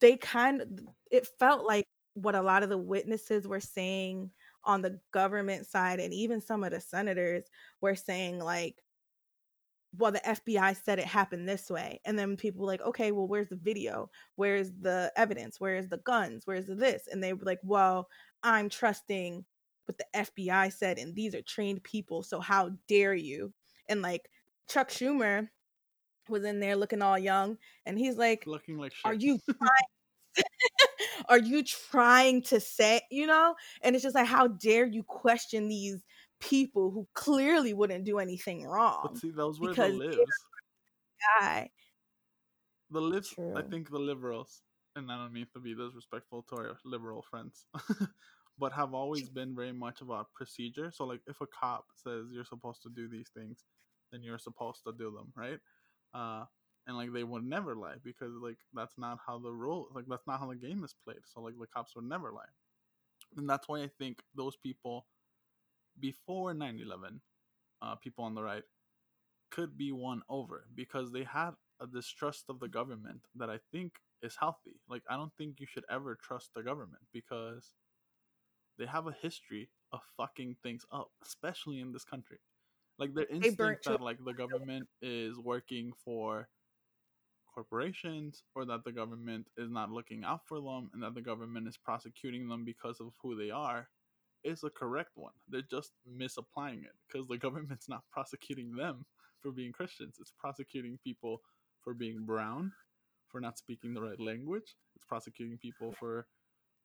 [0.00, 0.68] they kind of
[1.10, 4.30] it felt like what a lot of the witnesses were saying
[4.64, 7.44] on the government side, and even some of the senators
[7.80, 8.81] were saying like.
[9.96, 12.00] Well, the FBI said it happened this way.
[12.04, 14.10] And then people were like, okay, well, where's the video?
[14.36, 15.60] Where's the evidence?
[15.60, 16.42] Where's the guns?
[16.46, 17.08] Where's the this?
[17.10, 18.08] And they were like, well,
[18.42, 19.44] I'm trusting
[19.86, 22.22] what the FBI said, and these are trained people.
[22.22, 23.52] So how dare you?
[23.88, 24.28] And like
[24.68, 25.48] Chuck Schumer
[26.28, 30.44] was in there looking all young, and he's like, looking like shit are you trying
[31.28, 35.68] are you trying to say you know and it's just like how dare you question
[35.68, 36.02] these
[36.42, 40.16] people who clearly wouldn't do anything wrong but see those were the lives
[41.40, 41.70] guy.
[42.90, 44.62] The libs i think the liberals
[44.96, 47.66] and i don't mean to be disrespectful to our liberal friends
[48.58, 50.90] but have always been very much about procedure.
[50.92, 53.64] So like if a cop says you're supposed to do these things
[54.10, 55.58] then you're supposed to do them right?
[56.14, 56.44] Uh
[56.86, 60.26] and like they would never lie because like that's not how the rule like that's
[60.26, 61.24] not how the game is played.
[61.24, 62.52] So like the cops would never lie.
[63.36, 65.06] And that's why i think those people
[66.00, 67.20] before 9-11
[67.82, 68.62] uh people on the right
[69.50, 71.50] could be won over because they had
[71.80, 74.80] a distrust of the government that I think is healthy.
[74.88, 77.72] Like I don't think you should ever trust the government because
[78.78, 82.38] they have a history of fucking things up, especially in this country.
[82.98, 86.48] Like their instinct that like the government is working for
[87.52, 91.68] corporations or that the government is not looking out for them and that the government
[91.68, 93.88] is prosecuting them because of who they are
[94.44, 95.32] is a correct one.
[95.48, 99.04] They're just misapplying it because the government's not prosecuting them
[99.40, 100.16] for being Christians.
[100.20, 101.40] It's prosecuting people
[101.82, 102.72] for being brown,
[103.28, 104.76] for not speaking the right language.
[104.94, 106.26] It's prosecuting people for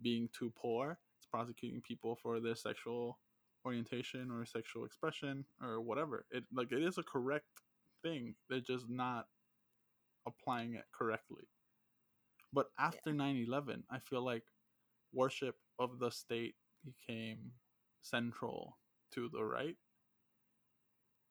[0.02, 0.98] being too poor.
[1.20, 3.20] It's prosecuting people for their sexual
[3.66, 6.26] orientation or sexual expression or whatever.
[6.32, 7.46] It like it is a correct
[8.04, 8.36] thing.
[8.50, 9.28] They're just not
[10.28, 11.44] applying it correctly.
[12.54, 14.44] But after 9/11, I feel like
[15.14, 16.56] worship of the state
[16.88, 17.52] became
[18.02, 18.78] central
[19.14, 19.76] to the right.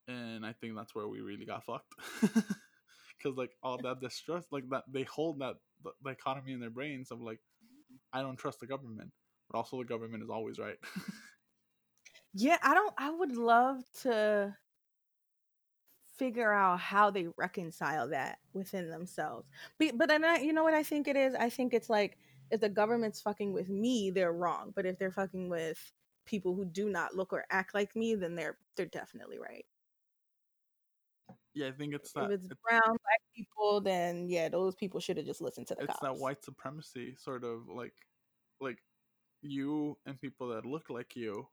[0.08, 1.94] And I think that's where we really got fucked.
[3.22, 7.10] Cuz like all that distrust like that they hold that th- dichotomy in their brains
[7.10, 7.40] of like
[8.12, 9.12] I don't trust the government,
[9.50, 10.78] but also the government is always right.
[12.34, 14.54] yeah i don't i would love to
[16.18, 19.46] figure out how they reconcile that within themselves
[19.78, 22.18] but, but then I, you know what i think it is i think it's like
[22.50, 25.92] if the government's fucking with me they're wrong but if they're fucking with
[26.26, 29.64] people who do not look or act like me then they're they're definitely right
[31.54, 35.00] yeah, I think it's if that it's it's, brown black people then yeah those people
[35.00, 37.94] should have just listened to the it's cops that white supremacy sort of like
[38.60, 38.78] like
[39.42, 41.48] you and people that look like you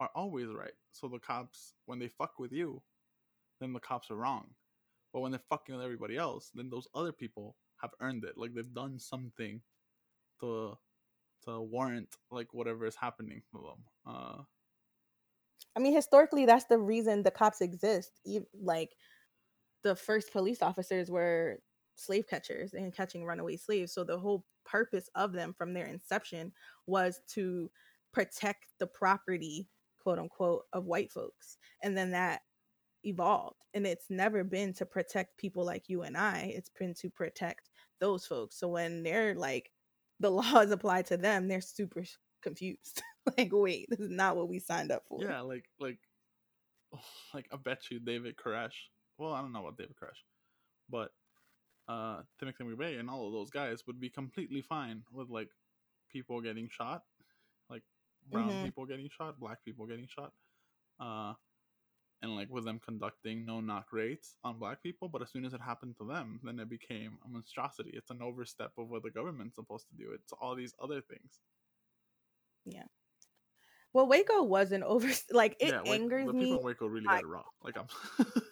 [0.00, 0.72] are always right.
[0.92, 2.82] So the cops when they fuck with you,
[3.60, 4.48] then the cops are wrong.
[5.12, 8.36] But when they're fucking with everybody else, then those other people have earned it.
[8.36, 9.60] Like they've done something
[10.42, 10.76] to
[11.44, 13.84] to warrant like whatever is happening to them.
[14.06, 14.42] Uh,
[15.74, 18.20] I mean, historically, that's the reason the cops exist.
[18.60, 18.90] Like
[19.82, 21.58] the first police officers were
[21.96, 23.92] slave catchers and catching runaway slaves.
[23.92, 26.52] So the whole purpose of them from their inception
[26.86, 27.70] was to
[28.12, 29.68] protect the property,
[30.00, 31.58] quote unquote, of white folks.
[31.82, 32.42] And then that
[33.04, 33.64] evolved.
[33.74, 37.70] And it's never been to protect people like you and I, it's been to protect
[37.98, 38.58] those folks.
[38.58, 39.70] So when they're like,
[40.22, 42.04] the laws apply to them, they're super
[42.42, 43.02] confused.
[43.38, 45.22] like, wait, this is not what we signed up for.
[45.22, 45.98] yeah, like like
[47.34, 48.72] like I bet you David Koresh.
[49.18, 50.22] Well, I don't know about David Koresh,
[50.88, 51.10] but
[51.88, 55.48] uh Timothy McVeigh and all of those guys would be completely fine with like
[56.10, 57.02] people getting shot,
[57.68, 57.82] like
[58.30, 58.64] brown Mhm.
[58.64, 60.32] people getting shot, black people getting shot,
[61.00, 61.34] uh,
[62.22, 65.08] and like with them conducting no knock raids on black people.
[65.08, 67.90] But as soon as it happened to them, then it became a monstrosity.
[67.94, 70.12] It's an overstep of what the government's supposed to do.
[70.12, 71.40] It's all these other things.
[72.64, 72.84] Yeah.
[73.92, 75.08] Well, Waco wasn't over.
[75.32, 76.44] Like it yeah, angers the me.
[76.44, 77.42] people in Waco really I- got it raw.
[77.62, 77.86] Like I'm.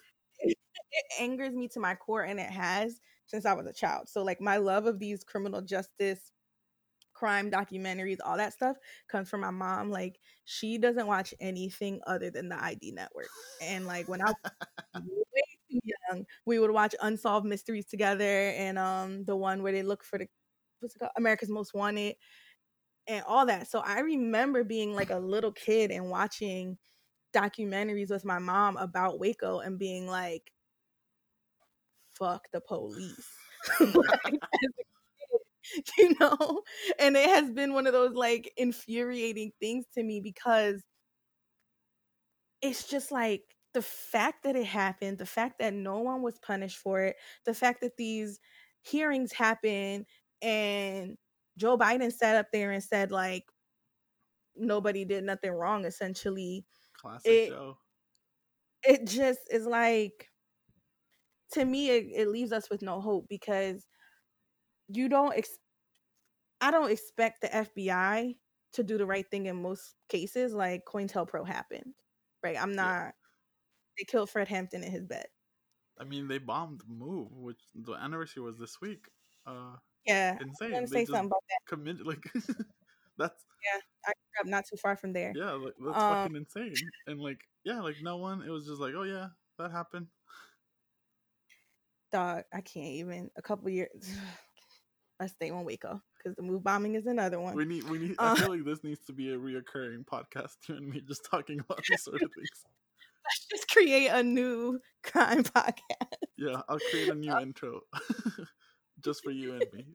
[0.93, 4.09] It angers me to my core, and it has since I was a child.
[4.09, 6.33] So, like, my love of these criminal justice,
[7.21, 9.91] crime documentaries, all that stuff comes from my mom.
[9.91, 13.29] Like, she doesn't watch anything other than the ID Network.
[13.61, 14.35] And like when I was
[14.95, 18.25] way too young, we would watch Unsolved Mysteries together,
[18.57, 20.25] and um, the one where they look for the
[20.79, 22.15] what's it called, America's Most Wanted,
[23.07, 23.69] and all that.
[23.69, 26.77] So I remember being like a little kid and watching
[27.33, 30.51] documentaries with my mom about Waco and being like,
[32.13, 33.27] fuck the police.
[33.79, 34.85] Like, as a kid,
[35.97, 36.61] you know?
[36.99, 40.83] And it has been one of those like infuriating things to me because
[42.61, 43.43] it's just like
[43.73, 47.15] the fact that it happened, the fact that no one was punished for it,
[47.45, 48.39] the fact that these
[48.81, 50.05] hearings happen
[50.41, 51.17] and
[51.57, 53.45] Joe Biden sat up there and said like
[54.55, 57.79] nobody did nothing wrong essentially Classic It- Joe.
[58.83, 60.29] it just is like
[61.51, 63.85] to me it, it leaves us with no hope because
[64.87, 65.57] you don't ex-
[66.61, 68.37] i don't expect the fbi
[68.73, 71.93] to do the right thing in most cases like cointelpro happened
[72.43, 73.13] right i'm not
[73.97, 75.25] they killed fred hampton in his bed
[75.99, 79.05] I mean, they bombed Move, which the anniversary was this week.
[79.45, 80.73] Uh, yeah insane.
[80.73, 82.23] i'm say something about that committed like
[83.17, 86.35] that's Yeah, i grew up not too far from there yeah, like, that's Um, fucking
[86.35, 86.73] insane.
[87.07, 88.41] And like yeah, like no one.
[88.41, 89.27] It was just like oh yeah,
[89.59, 90.07] that happened.
[92.11, 93.91] dog i can't even a couple years
[95.21, 98.15] let's stay on waco because the move bombing is another one We need we need.
[98.17, 100.55] Uh, I feel like this needs to be a reoccurring podcast.
[100.67, 102.65] You and me just talking about these sort of things.
[103.23, 107.81] let's just create a new crime podcast Yeah, I'll create a new intro
[108.99, 109.85] just for you and me.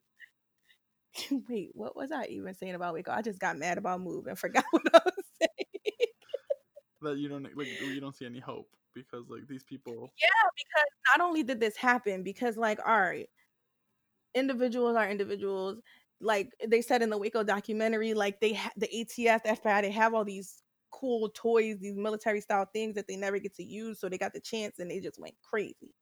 [1.49, 3.11] Wait, what was I even saying about Waco?
[3.11, 6.09] I just got mad about move and forgot what I was saying.
[7.03, 9.93] That you don't like you don't see any hope because like these people.
[10.21, 13.29] yeah, because not only did this happen, because like, all right,
[14.37, 15.81] individuals are individuals.
[16.21, 19.91] Like they said in the Waco documentary, like they ha- the ATF, the FBI, they
[19.91, 20.63] have all these
[20.93, 24.33] cool toys, these military style things that they never get to use, so they got
[24.35, 25.95] the chance and they just went crazy.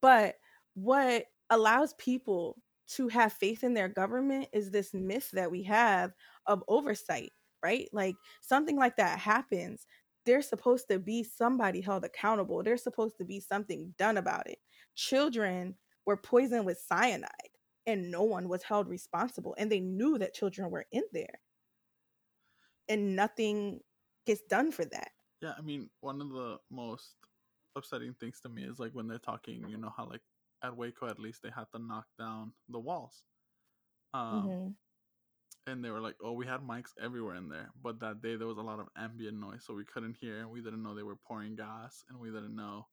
[0.00, 0.36] But
[0.74, 6.12] what allows people to have faith in their government is this myth that we have
[6.46, 7.88] of oversight, right?
[7.92, 9.86] Like something like that happens,
[10.24, 12.62] there's supposed to be somebody held accountable.
[12.62, 14.58] There's supposed to be something done about it.
[14.94, 15.76] Children
[16.06, 17.50] were poisoned with cyanide
[17.86, 21.40] and no one was held responsible and they knew that children were in there.
[22.88, 23.80] And nothing
[24.26, 25.12] gets done for that.
[25.40, 27.16] Yeah, I mean, one of the most
[27.76, 30.22] upsetting things to me is like when they're talking, you know, how like
[30.62, 33.24] at Waco at least they had to knock down the walls.
[34.14, 34.76] Um, Mhm.
[35.66, 38.46] and they were like, "Oh, we had mics everywhere in there, but that day there
[38.48, 40.38] was a lot of ambient noise, so we couldn't hear.
[40.40, 42.88] and We didn't know they were pouring gas, and we didn't know,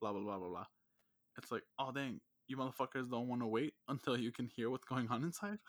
[0.00, 0.66] blah blah blah blah blah."
[1.38, 2.20] It's like, oh dang,
[2.52, 5.58] you motherfuckers don't want to wait until you can hear what's going on inside.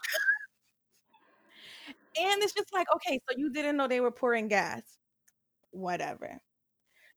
[2.16, 4.84] And it's just like, okay, so you didn't know they were pouring gas.
[5.72, 6.40] Whatever.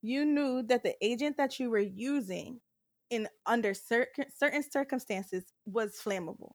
[0.01, 2.61] You knew that the agent that you were using
[3.11, 6.53] in under certain certain circumstances was flammable.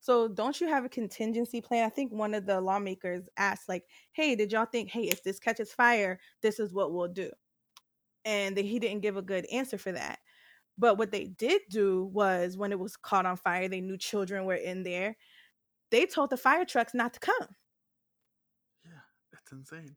[0.00, 1.86] So don't you have a contingency plan?
[1.86, 5.40] I think one of the lawmakers asked like, "Hey, did y'all think, hey, if this
[5.40, 7.30] catches fire, this is what we'll do?"
[8.26, 10.18] And they, he didn't give a good answer for that.
[10.78, 14.44] But what they did do was when it was caught on fire, they knew children
[14.44, 15.16] were in there.
[15.90, 17.48] They told the fire trucks not to come.
[18.84, 19.00] Yeah,
[19.32, 19.96] it's insane.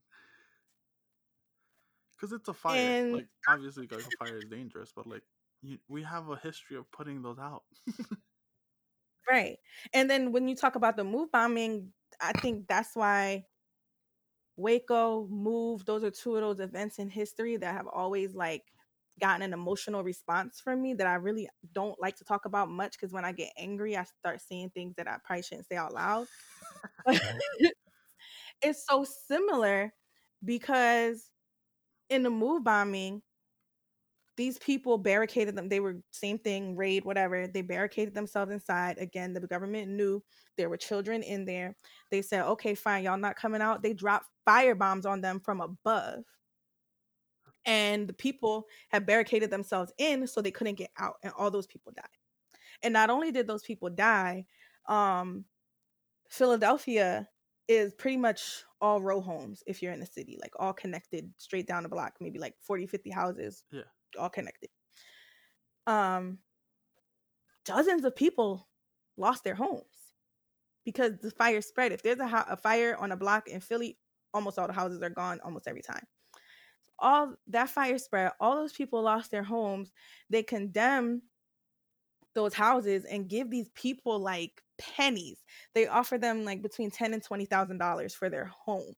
[2.19, 2.77] Cause it's a fire.
[2.77, 5.23] And- like obviously, like a fire is dangerous, but like
[5.61, 7.63] you, we have a history of putting those out.
[9.29, 9.57] Right.
[9.93, 13.45] And then when you talk about the move bombing, I think that's why
[14.57, 18.63] Waco, Move, those are two of those events in history that have always like
[19.22, 22.93] gotten an emotional response from me that I really don't like to talk about much
[22.93, 25.93] because when I get angry, I start saying things that I probably shouldn't say out
[25.93, 26.28] loud.
[28.61, 29.93] it's so similar
[30.43, 31.30] because
[32.09, 33.22] in the move bombing,
[34.38, 35.67] these people barricaded them.
[35.69, 37.47] They were same thing, raid, whatever.
[37.47, 38.97] They barricaded themselves inside.
[38.97, 40.24] Again, the government knew
[40.57, 41.76] there were children in there.
[42.11, 43.84] They said, okay, fine, y'all not coming out.
[43.84, 46.24] They dropped fire bombs on them from above.
[47.66, 51.16] And the people had barricaded themselves in so they couldn't get out.
[51.24, 52.05] And all those people died.
[52.82, 54.45] And not only did those people die,
[54.88, 55.45] um,
[56.30, 57.28] Philadelphia
[57.68, 61.68] is pretty much all row homes if you're in the city, like all connected straight
[61.68, 63.84] down the block, maybe like 40, 50 houses, Yeah.
[64.18, 64.70] all connected.
[65.86, 66.39] Um,
[67.66, 68.68] dozens of people
[69.18, 69.86] lost their homes
[70.86, 71.91] because the fire spread.
[71.91, 73.97] If there's a, ho- a fire on a block in Philly,
[74.34, 76.05] almost all the houses are gone almost every time.
[77.02, 79.91] All that fire spread, all those people lost their homes.
[80.30, 81.24] They condemn
[82.34, 85.43] those houses and give these people like pennies.
[85.74, 88.95] They offer them like between ten and twenty thousand dollars for their homes.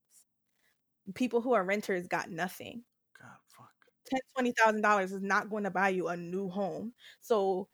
[1.16, 2.84] People who are renters got nothing.
[3.20, 3.72] God, fuck.
[4.06, 6.94] ten twenty thousand dollars is not going to buy you a new home.
[7.22, 7.68] So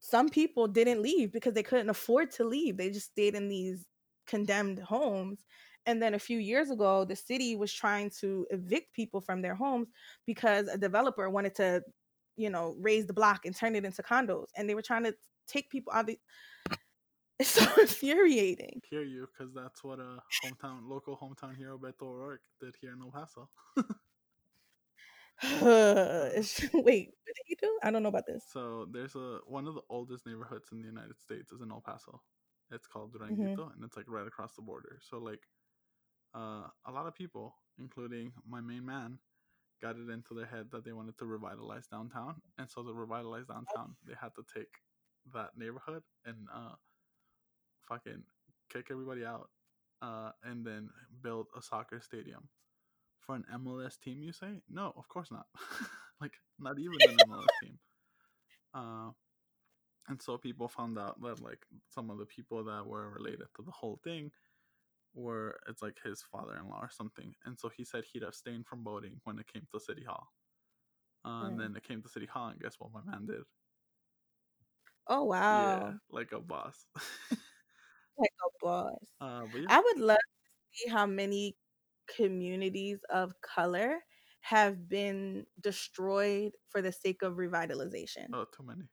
[0.00, 2.76] some people didn't leave because they couldn't afford to leave.
[2.76, 3.86] They just stayed in these
[4.26, 5.44] condemned homes.
[5.86, 9.54] And then a few years ago, the city was trying to evict people from their
[9.54, 9.88] homes
[10.26, 11.82] because a developer wanted to,
[12.36, 14.46] you know, raze the block and turn it into condos.
[14.56, 15.14] And they were trying to
[15.48, 16.18] take people out of the
[17.40, 18.80] it's so infuriating.
[18.88, 23.02] Hear you, because that's what a hometown, local hometown hero Beto O'Rourke did here in
[23.02, 23.48] El Paso.
[26.72, 27.78] Wait, what did he do?
[27.82, 28.44] I don't know about this.
[28.52, 31.80] So there's a one of the oldest neighborhoods in the United States is in El
[31.80, 32.20] Paso.
[32.70, 33.60] It's called Mm-hmm.
[33.60, 34.98] And it's like right across the border.
[35.02, 35.40] So like,
[36.34, 39.18] uh, a lot of people, including my main man,
[39.80, 43.46] got it into their head that they wanted to revitalize downtown, and so to revitalize
[43.46, 44.68] downtown, they had to take
[45.34, 46.74] that neighborhood and uh,
[47.88, 48.22] fucking
[48.72, 49.50] kick everybody out,
[50.00, 50.90] uh, and then
[51.22, 52.48] build a soccer stadium
[53.20, 54.22] for an MLS team.
[54.22, 55.46] You say no, of course not.
[56.20, 57.78] like not even an MLS team.
[58.74, 59.10] Uh,
[60.08, 63.62] and so people found out that like some of the people that were related to
[63.62, 64.30] the whole thing
[65.14, 69.20] were it's like his father-in-law or something and so he said he'd abstain from voting
[69.24, 70.32] when it came to city hall
[71.24, 71.60] uh, and Mm.
[71.60, 73.42] then it came to city hall and guess what my man did
[75.06, 75.38] Oh wow.
[75.48, 76.86] yeah like a boss
[78.18, 78.98] Like a boss.
[79.20, 81.56] uh, yeah, I would love to see how many
[82.08, 84.00] communities of color
[84.42, 88.28] have been destroyed for the sake of revitalization.
[88.32, 88.88] oh too many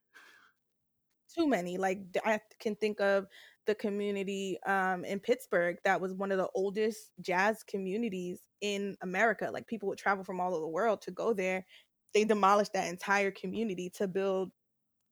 [1.33, 1.77] Too many.
[1.77, 3.27] Like I can think of
[3.65, 9.49] the community um, in Pittsburgh that was one of the oldest jazz communities in America.
[9.51, 11.65] Like people would travel from all over the world to go there.
[12.13, 14.51] They demolished that entire community to build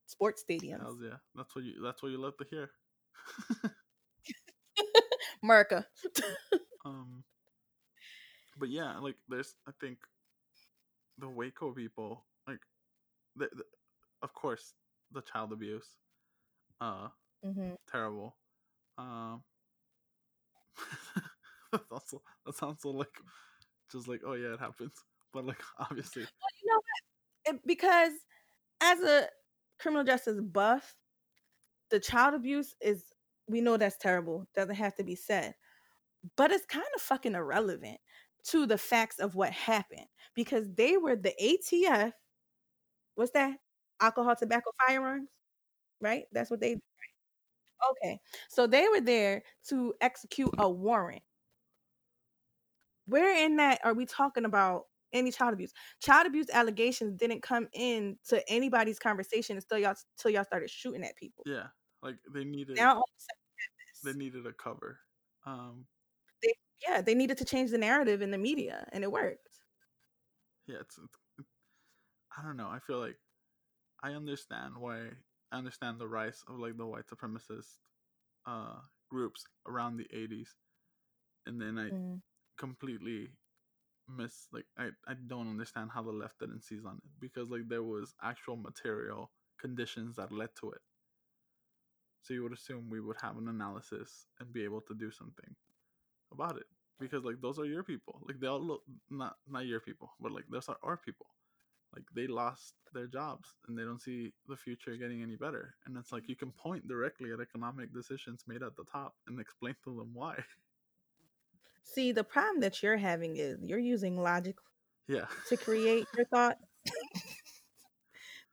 [0.08, 0.98] sports stadiums.
[1.02, 2.72] Yeah that's what you that's what you love to hear
[5.44, 5.86] America.
[6.86, 7.24] um
[8.58, 9.98] but yeah like there's i think
[11.18, 12.60] the waco people like
[13.36, 13.64] the, the,
[14.24, 14.74] of course
[15.12, 15.98] the child abuse
[16.82, 17.08] uh
[17.46, 17.72] mm-hmm.
[17.92, 18.36] terrible
[18.98, 19.44] um
[21.72, 23.20] that's also that sounds so like
[23.92, 24.94] just like oh yeah it happens
[25.34, 27.56] but like obviously Well, you know what?
[27.56, 28.14] It- because
[28.82, 29.28] as a
[29.80, 30.96] criminal justice buff,
[31.90, 33.06] the child abuse is
[33.48, 34.48] we know that's terrible.
[34.56, 35.56] Doesn't have to be said,
[36.36, 38.00] but it's kind of fucking irrelevant
[38.50, 42.14] to the facts of what happened because they were the ATF.
[43.16, 43.58] What's that?
[44.00, 45.30] Alcohol, tobacco, firearms,
[46.02, 46.26] right?
[46.32, 46.72] That's what they.
[46.74, 46.82] right?
[48.04, 48.20] Okay,
[48.50, 51.22] so they were there to execute a warrant.
[53.06, 55.74] Where in that are we talking about any child abuse?
[56.02, 61.04] Child abuse allegations didn't come in to anybody's conversation until y'all till y'all started shooting
[61.04, 61.44] at people.
[61.46, 61.68] yeah
[62.04, 65.00] like they needed Now all of a they needed a cover
[65.46, 65.86] um
[66.44, 66.54] they,
[66.88, 69.48] yeah, they needed to change the narrative in the media, and it worked.
[70.68, 71.48] yeah it's, it's
[72.38, 73.18] i don't know i feel like
[74.04, 75.10] i understand why i
[75.52, 77.80] understand the rise of like the white supremacist
[78.46, 78.80] uh
[79.10, 80.56] groups around the 80s
[81.46, 82.22] and then i Mm.
[82.58, 83.30] completely
[84.08, 87.68] miss like I, I don't understand how the left didn't seize on it because like
[87.70, 90.82] there was actual material conditions that led to it.
[92.22, 95.56] So you would assume we would have an analysis and be able to do something
[96.32, 96.68] about it
[97.00, 98.22] because like those are your people.
[98.28, 101.28] Like they all look not not your people but like those are our people
[101.96, 105.76] like they lost their jobs and they don't see the future getting any better.
[105.86, 109.40] And it's like you can point directly at economic decisions made at the top and
[109.40, 110.38] explain to them why.
[111.84, 114.56] See, the problem that you're having is you're using logic
[115.08, 115.26] Yeah.
[115.50, 116.58] to create your thought.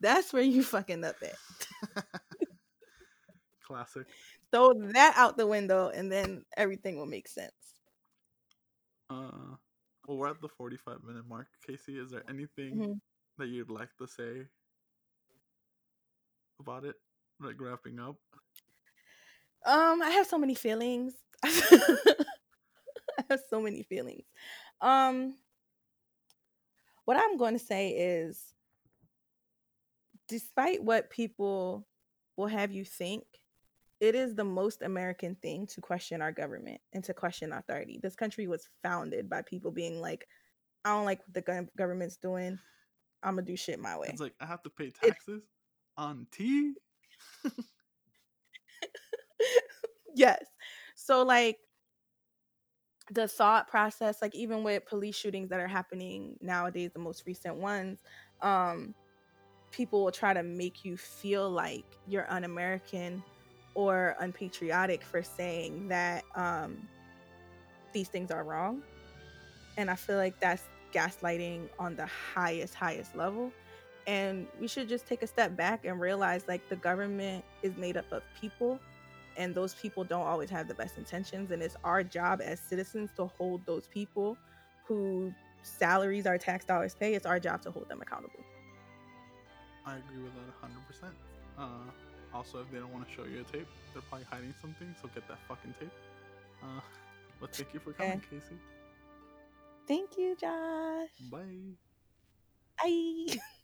[0.01, 2.05] That's where you fucking up at.
[3.67, 4.07] Classic.
[4.53, 7.53] Throw that out the window and then everything will make sense.
[9.11, 9.57] Uh
[10.07, 11.49] well we're at the 45 minute mark.
[11.69, 13.01] Kayci, is there anything Mhm.
[13.39, 14.47] That you'd like to say
[16.61, 16.97] about it?
[17.41, 18.17] Like wrapping up?
[19.67, 21.15] Um, I have so many feelings.
[21.45, 24.25] I have so many feelings.
[24.81, 25.35] Um,
[27.05, 28.43] what I'm going to say is,
[30.29, 31.87] despite what people
[32.37, 33.25] will have you think,
[34.01, 37.99] it is the most American thing to question our government and to question authority.
[38.03, 40.27] This country was founded by people being like,
[40.85, 42.59] I don't like what the government's doing.
[43.25, 44.09] I'm gonna do shit my way.
[44.11, 45.43] It's like I have to pay taxes
[45.97, 46.75] on tea.
[50.15, 50.45] yes.
[50.95, 51.59] So like
[53.11, 57.57] the thought process, like even with police shootings that are happening nowadays, the most recent
[57.57, 57.99] ones,
[58.41, 58.95] um,
[59.71, 63.23] people will try to make you feel like you're un-American
[63.75, 66.89] or unpatriotic for saying that um,
[67.93, 68.83] these things are wrong.
[69.77, 70.63] And I feel like that's
[70.95, 73.53] gaslighting on the highest, highest level.
[74.07, 77.97] And we should just take a step back and realize like the government is made
[77.97, 78.79] up of people
[79.37, 83.11] and those people don't always have the best intentions and it's our job as citizens
[83.17, 84.37] to hold those people
[84.85, 88.45] who salaries our tax dollars pay it's our job to hold them accountable
[89.87, 91.11] I agree with that 100%.
[91.59, 91.91] Uh,
[92.33, 95.09] also, if they don't want to show you a tape, they're probably hiding something, so
[95.15, 95.91] get that fucking tape.
[96.63, 96.81] Uh,
[97.41, 98.37] but thank you for coming, Okay.
[98.37, 98.57] Kayci.
[99.87, 101.77] Thank you josh Bye.
[102.83, 103.37] bye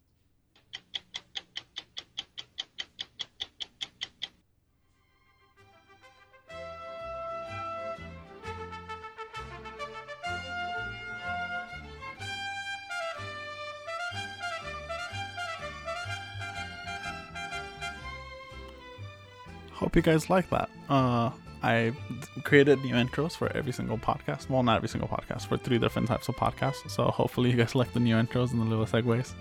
[19.81, 20.69] Hope you guys like that.
[20.87, 21.31] Uh,
[21.63, 21.93] I
[22.43, 24.49] created new intros for every single podcast.
[24.49, 26.89] Well, not every single podcast, for three different types of podcasts.
[26.89, 29.33] So hopefully you guys like the new intros and the little segues.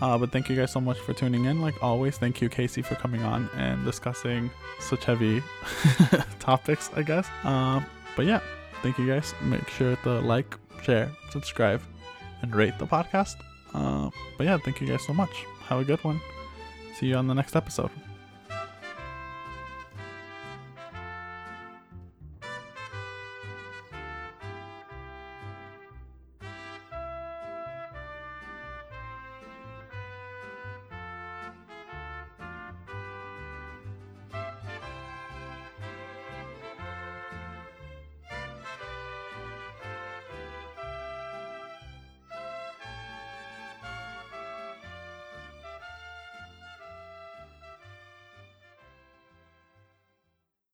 [0.00, 1.60] Uh, but thank you guys so much for tuning in.
[1.60, 5.42] Like always, thank you, Kayci, for coming on and discussing such heavy
[6.40, 7.28] topics, I guess.
[7.44, 8.40] Um, but yeah,
[8.82, 9.34] thank you guys.
[9.42, 11.80] Make sure to like, share, subscribe,
[12.42, 13.36] and rate the podcast.
[13.74, 15.44] Uh, but yeah, thank you guys so much.
[15.68, 16.20] Have a good one.
[16.98, 17.90] See you on the next episode.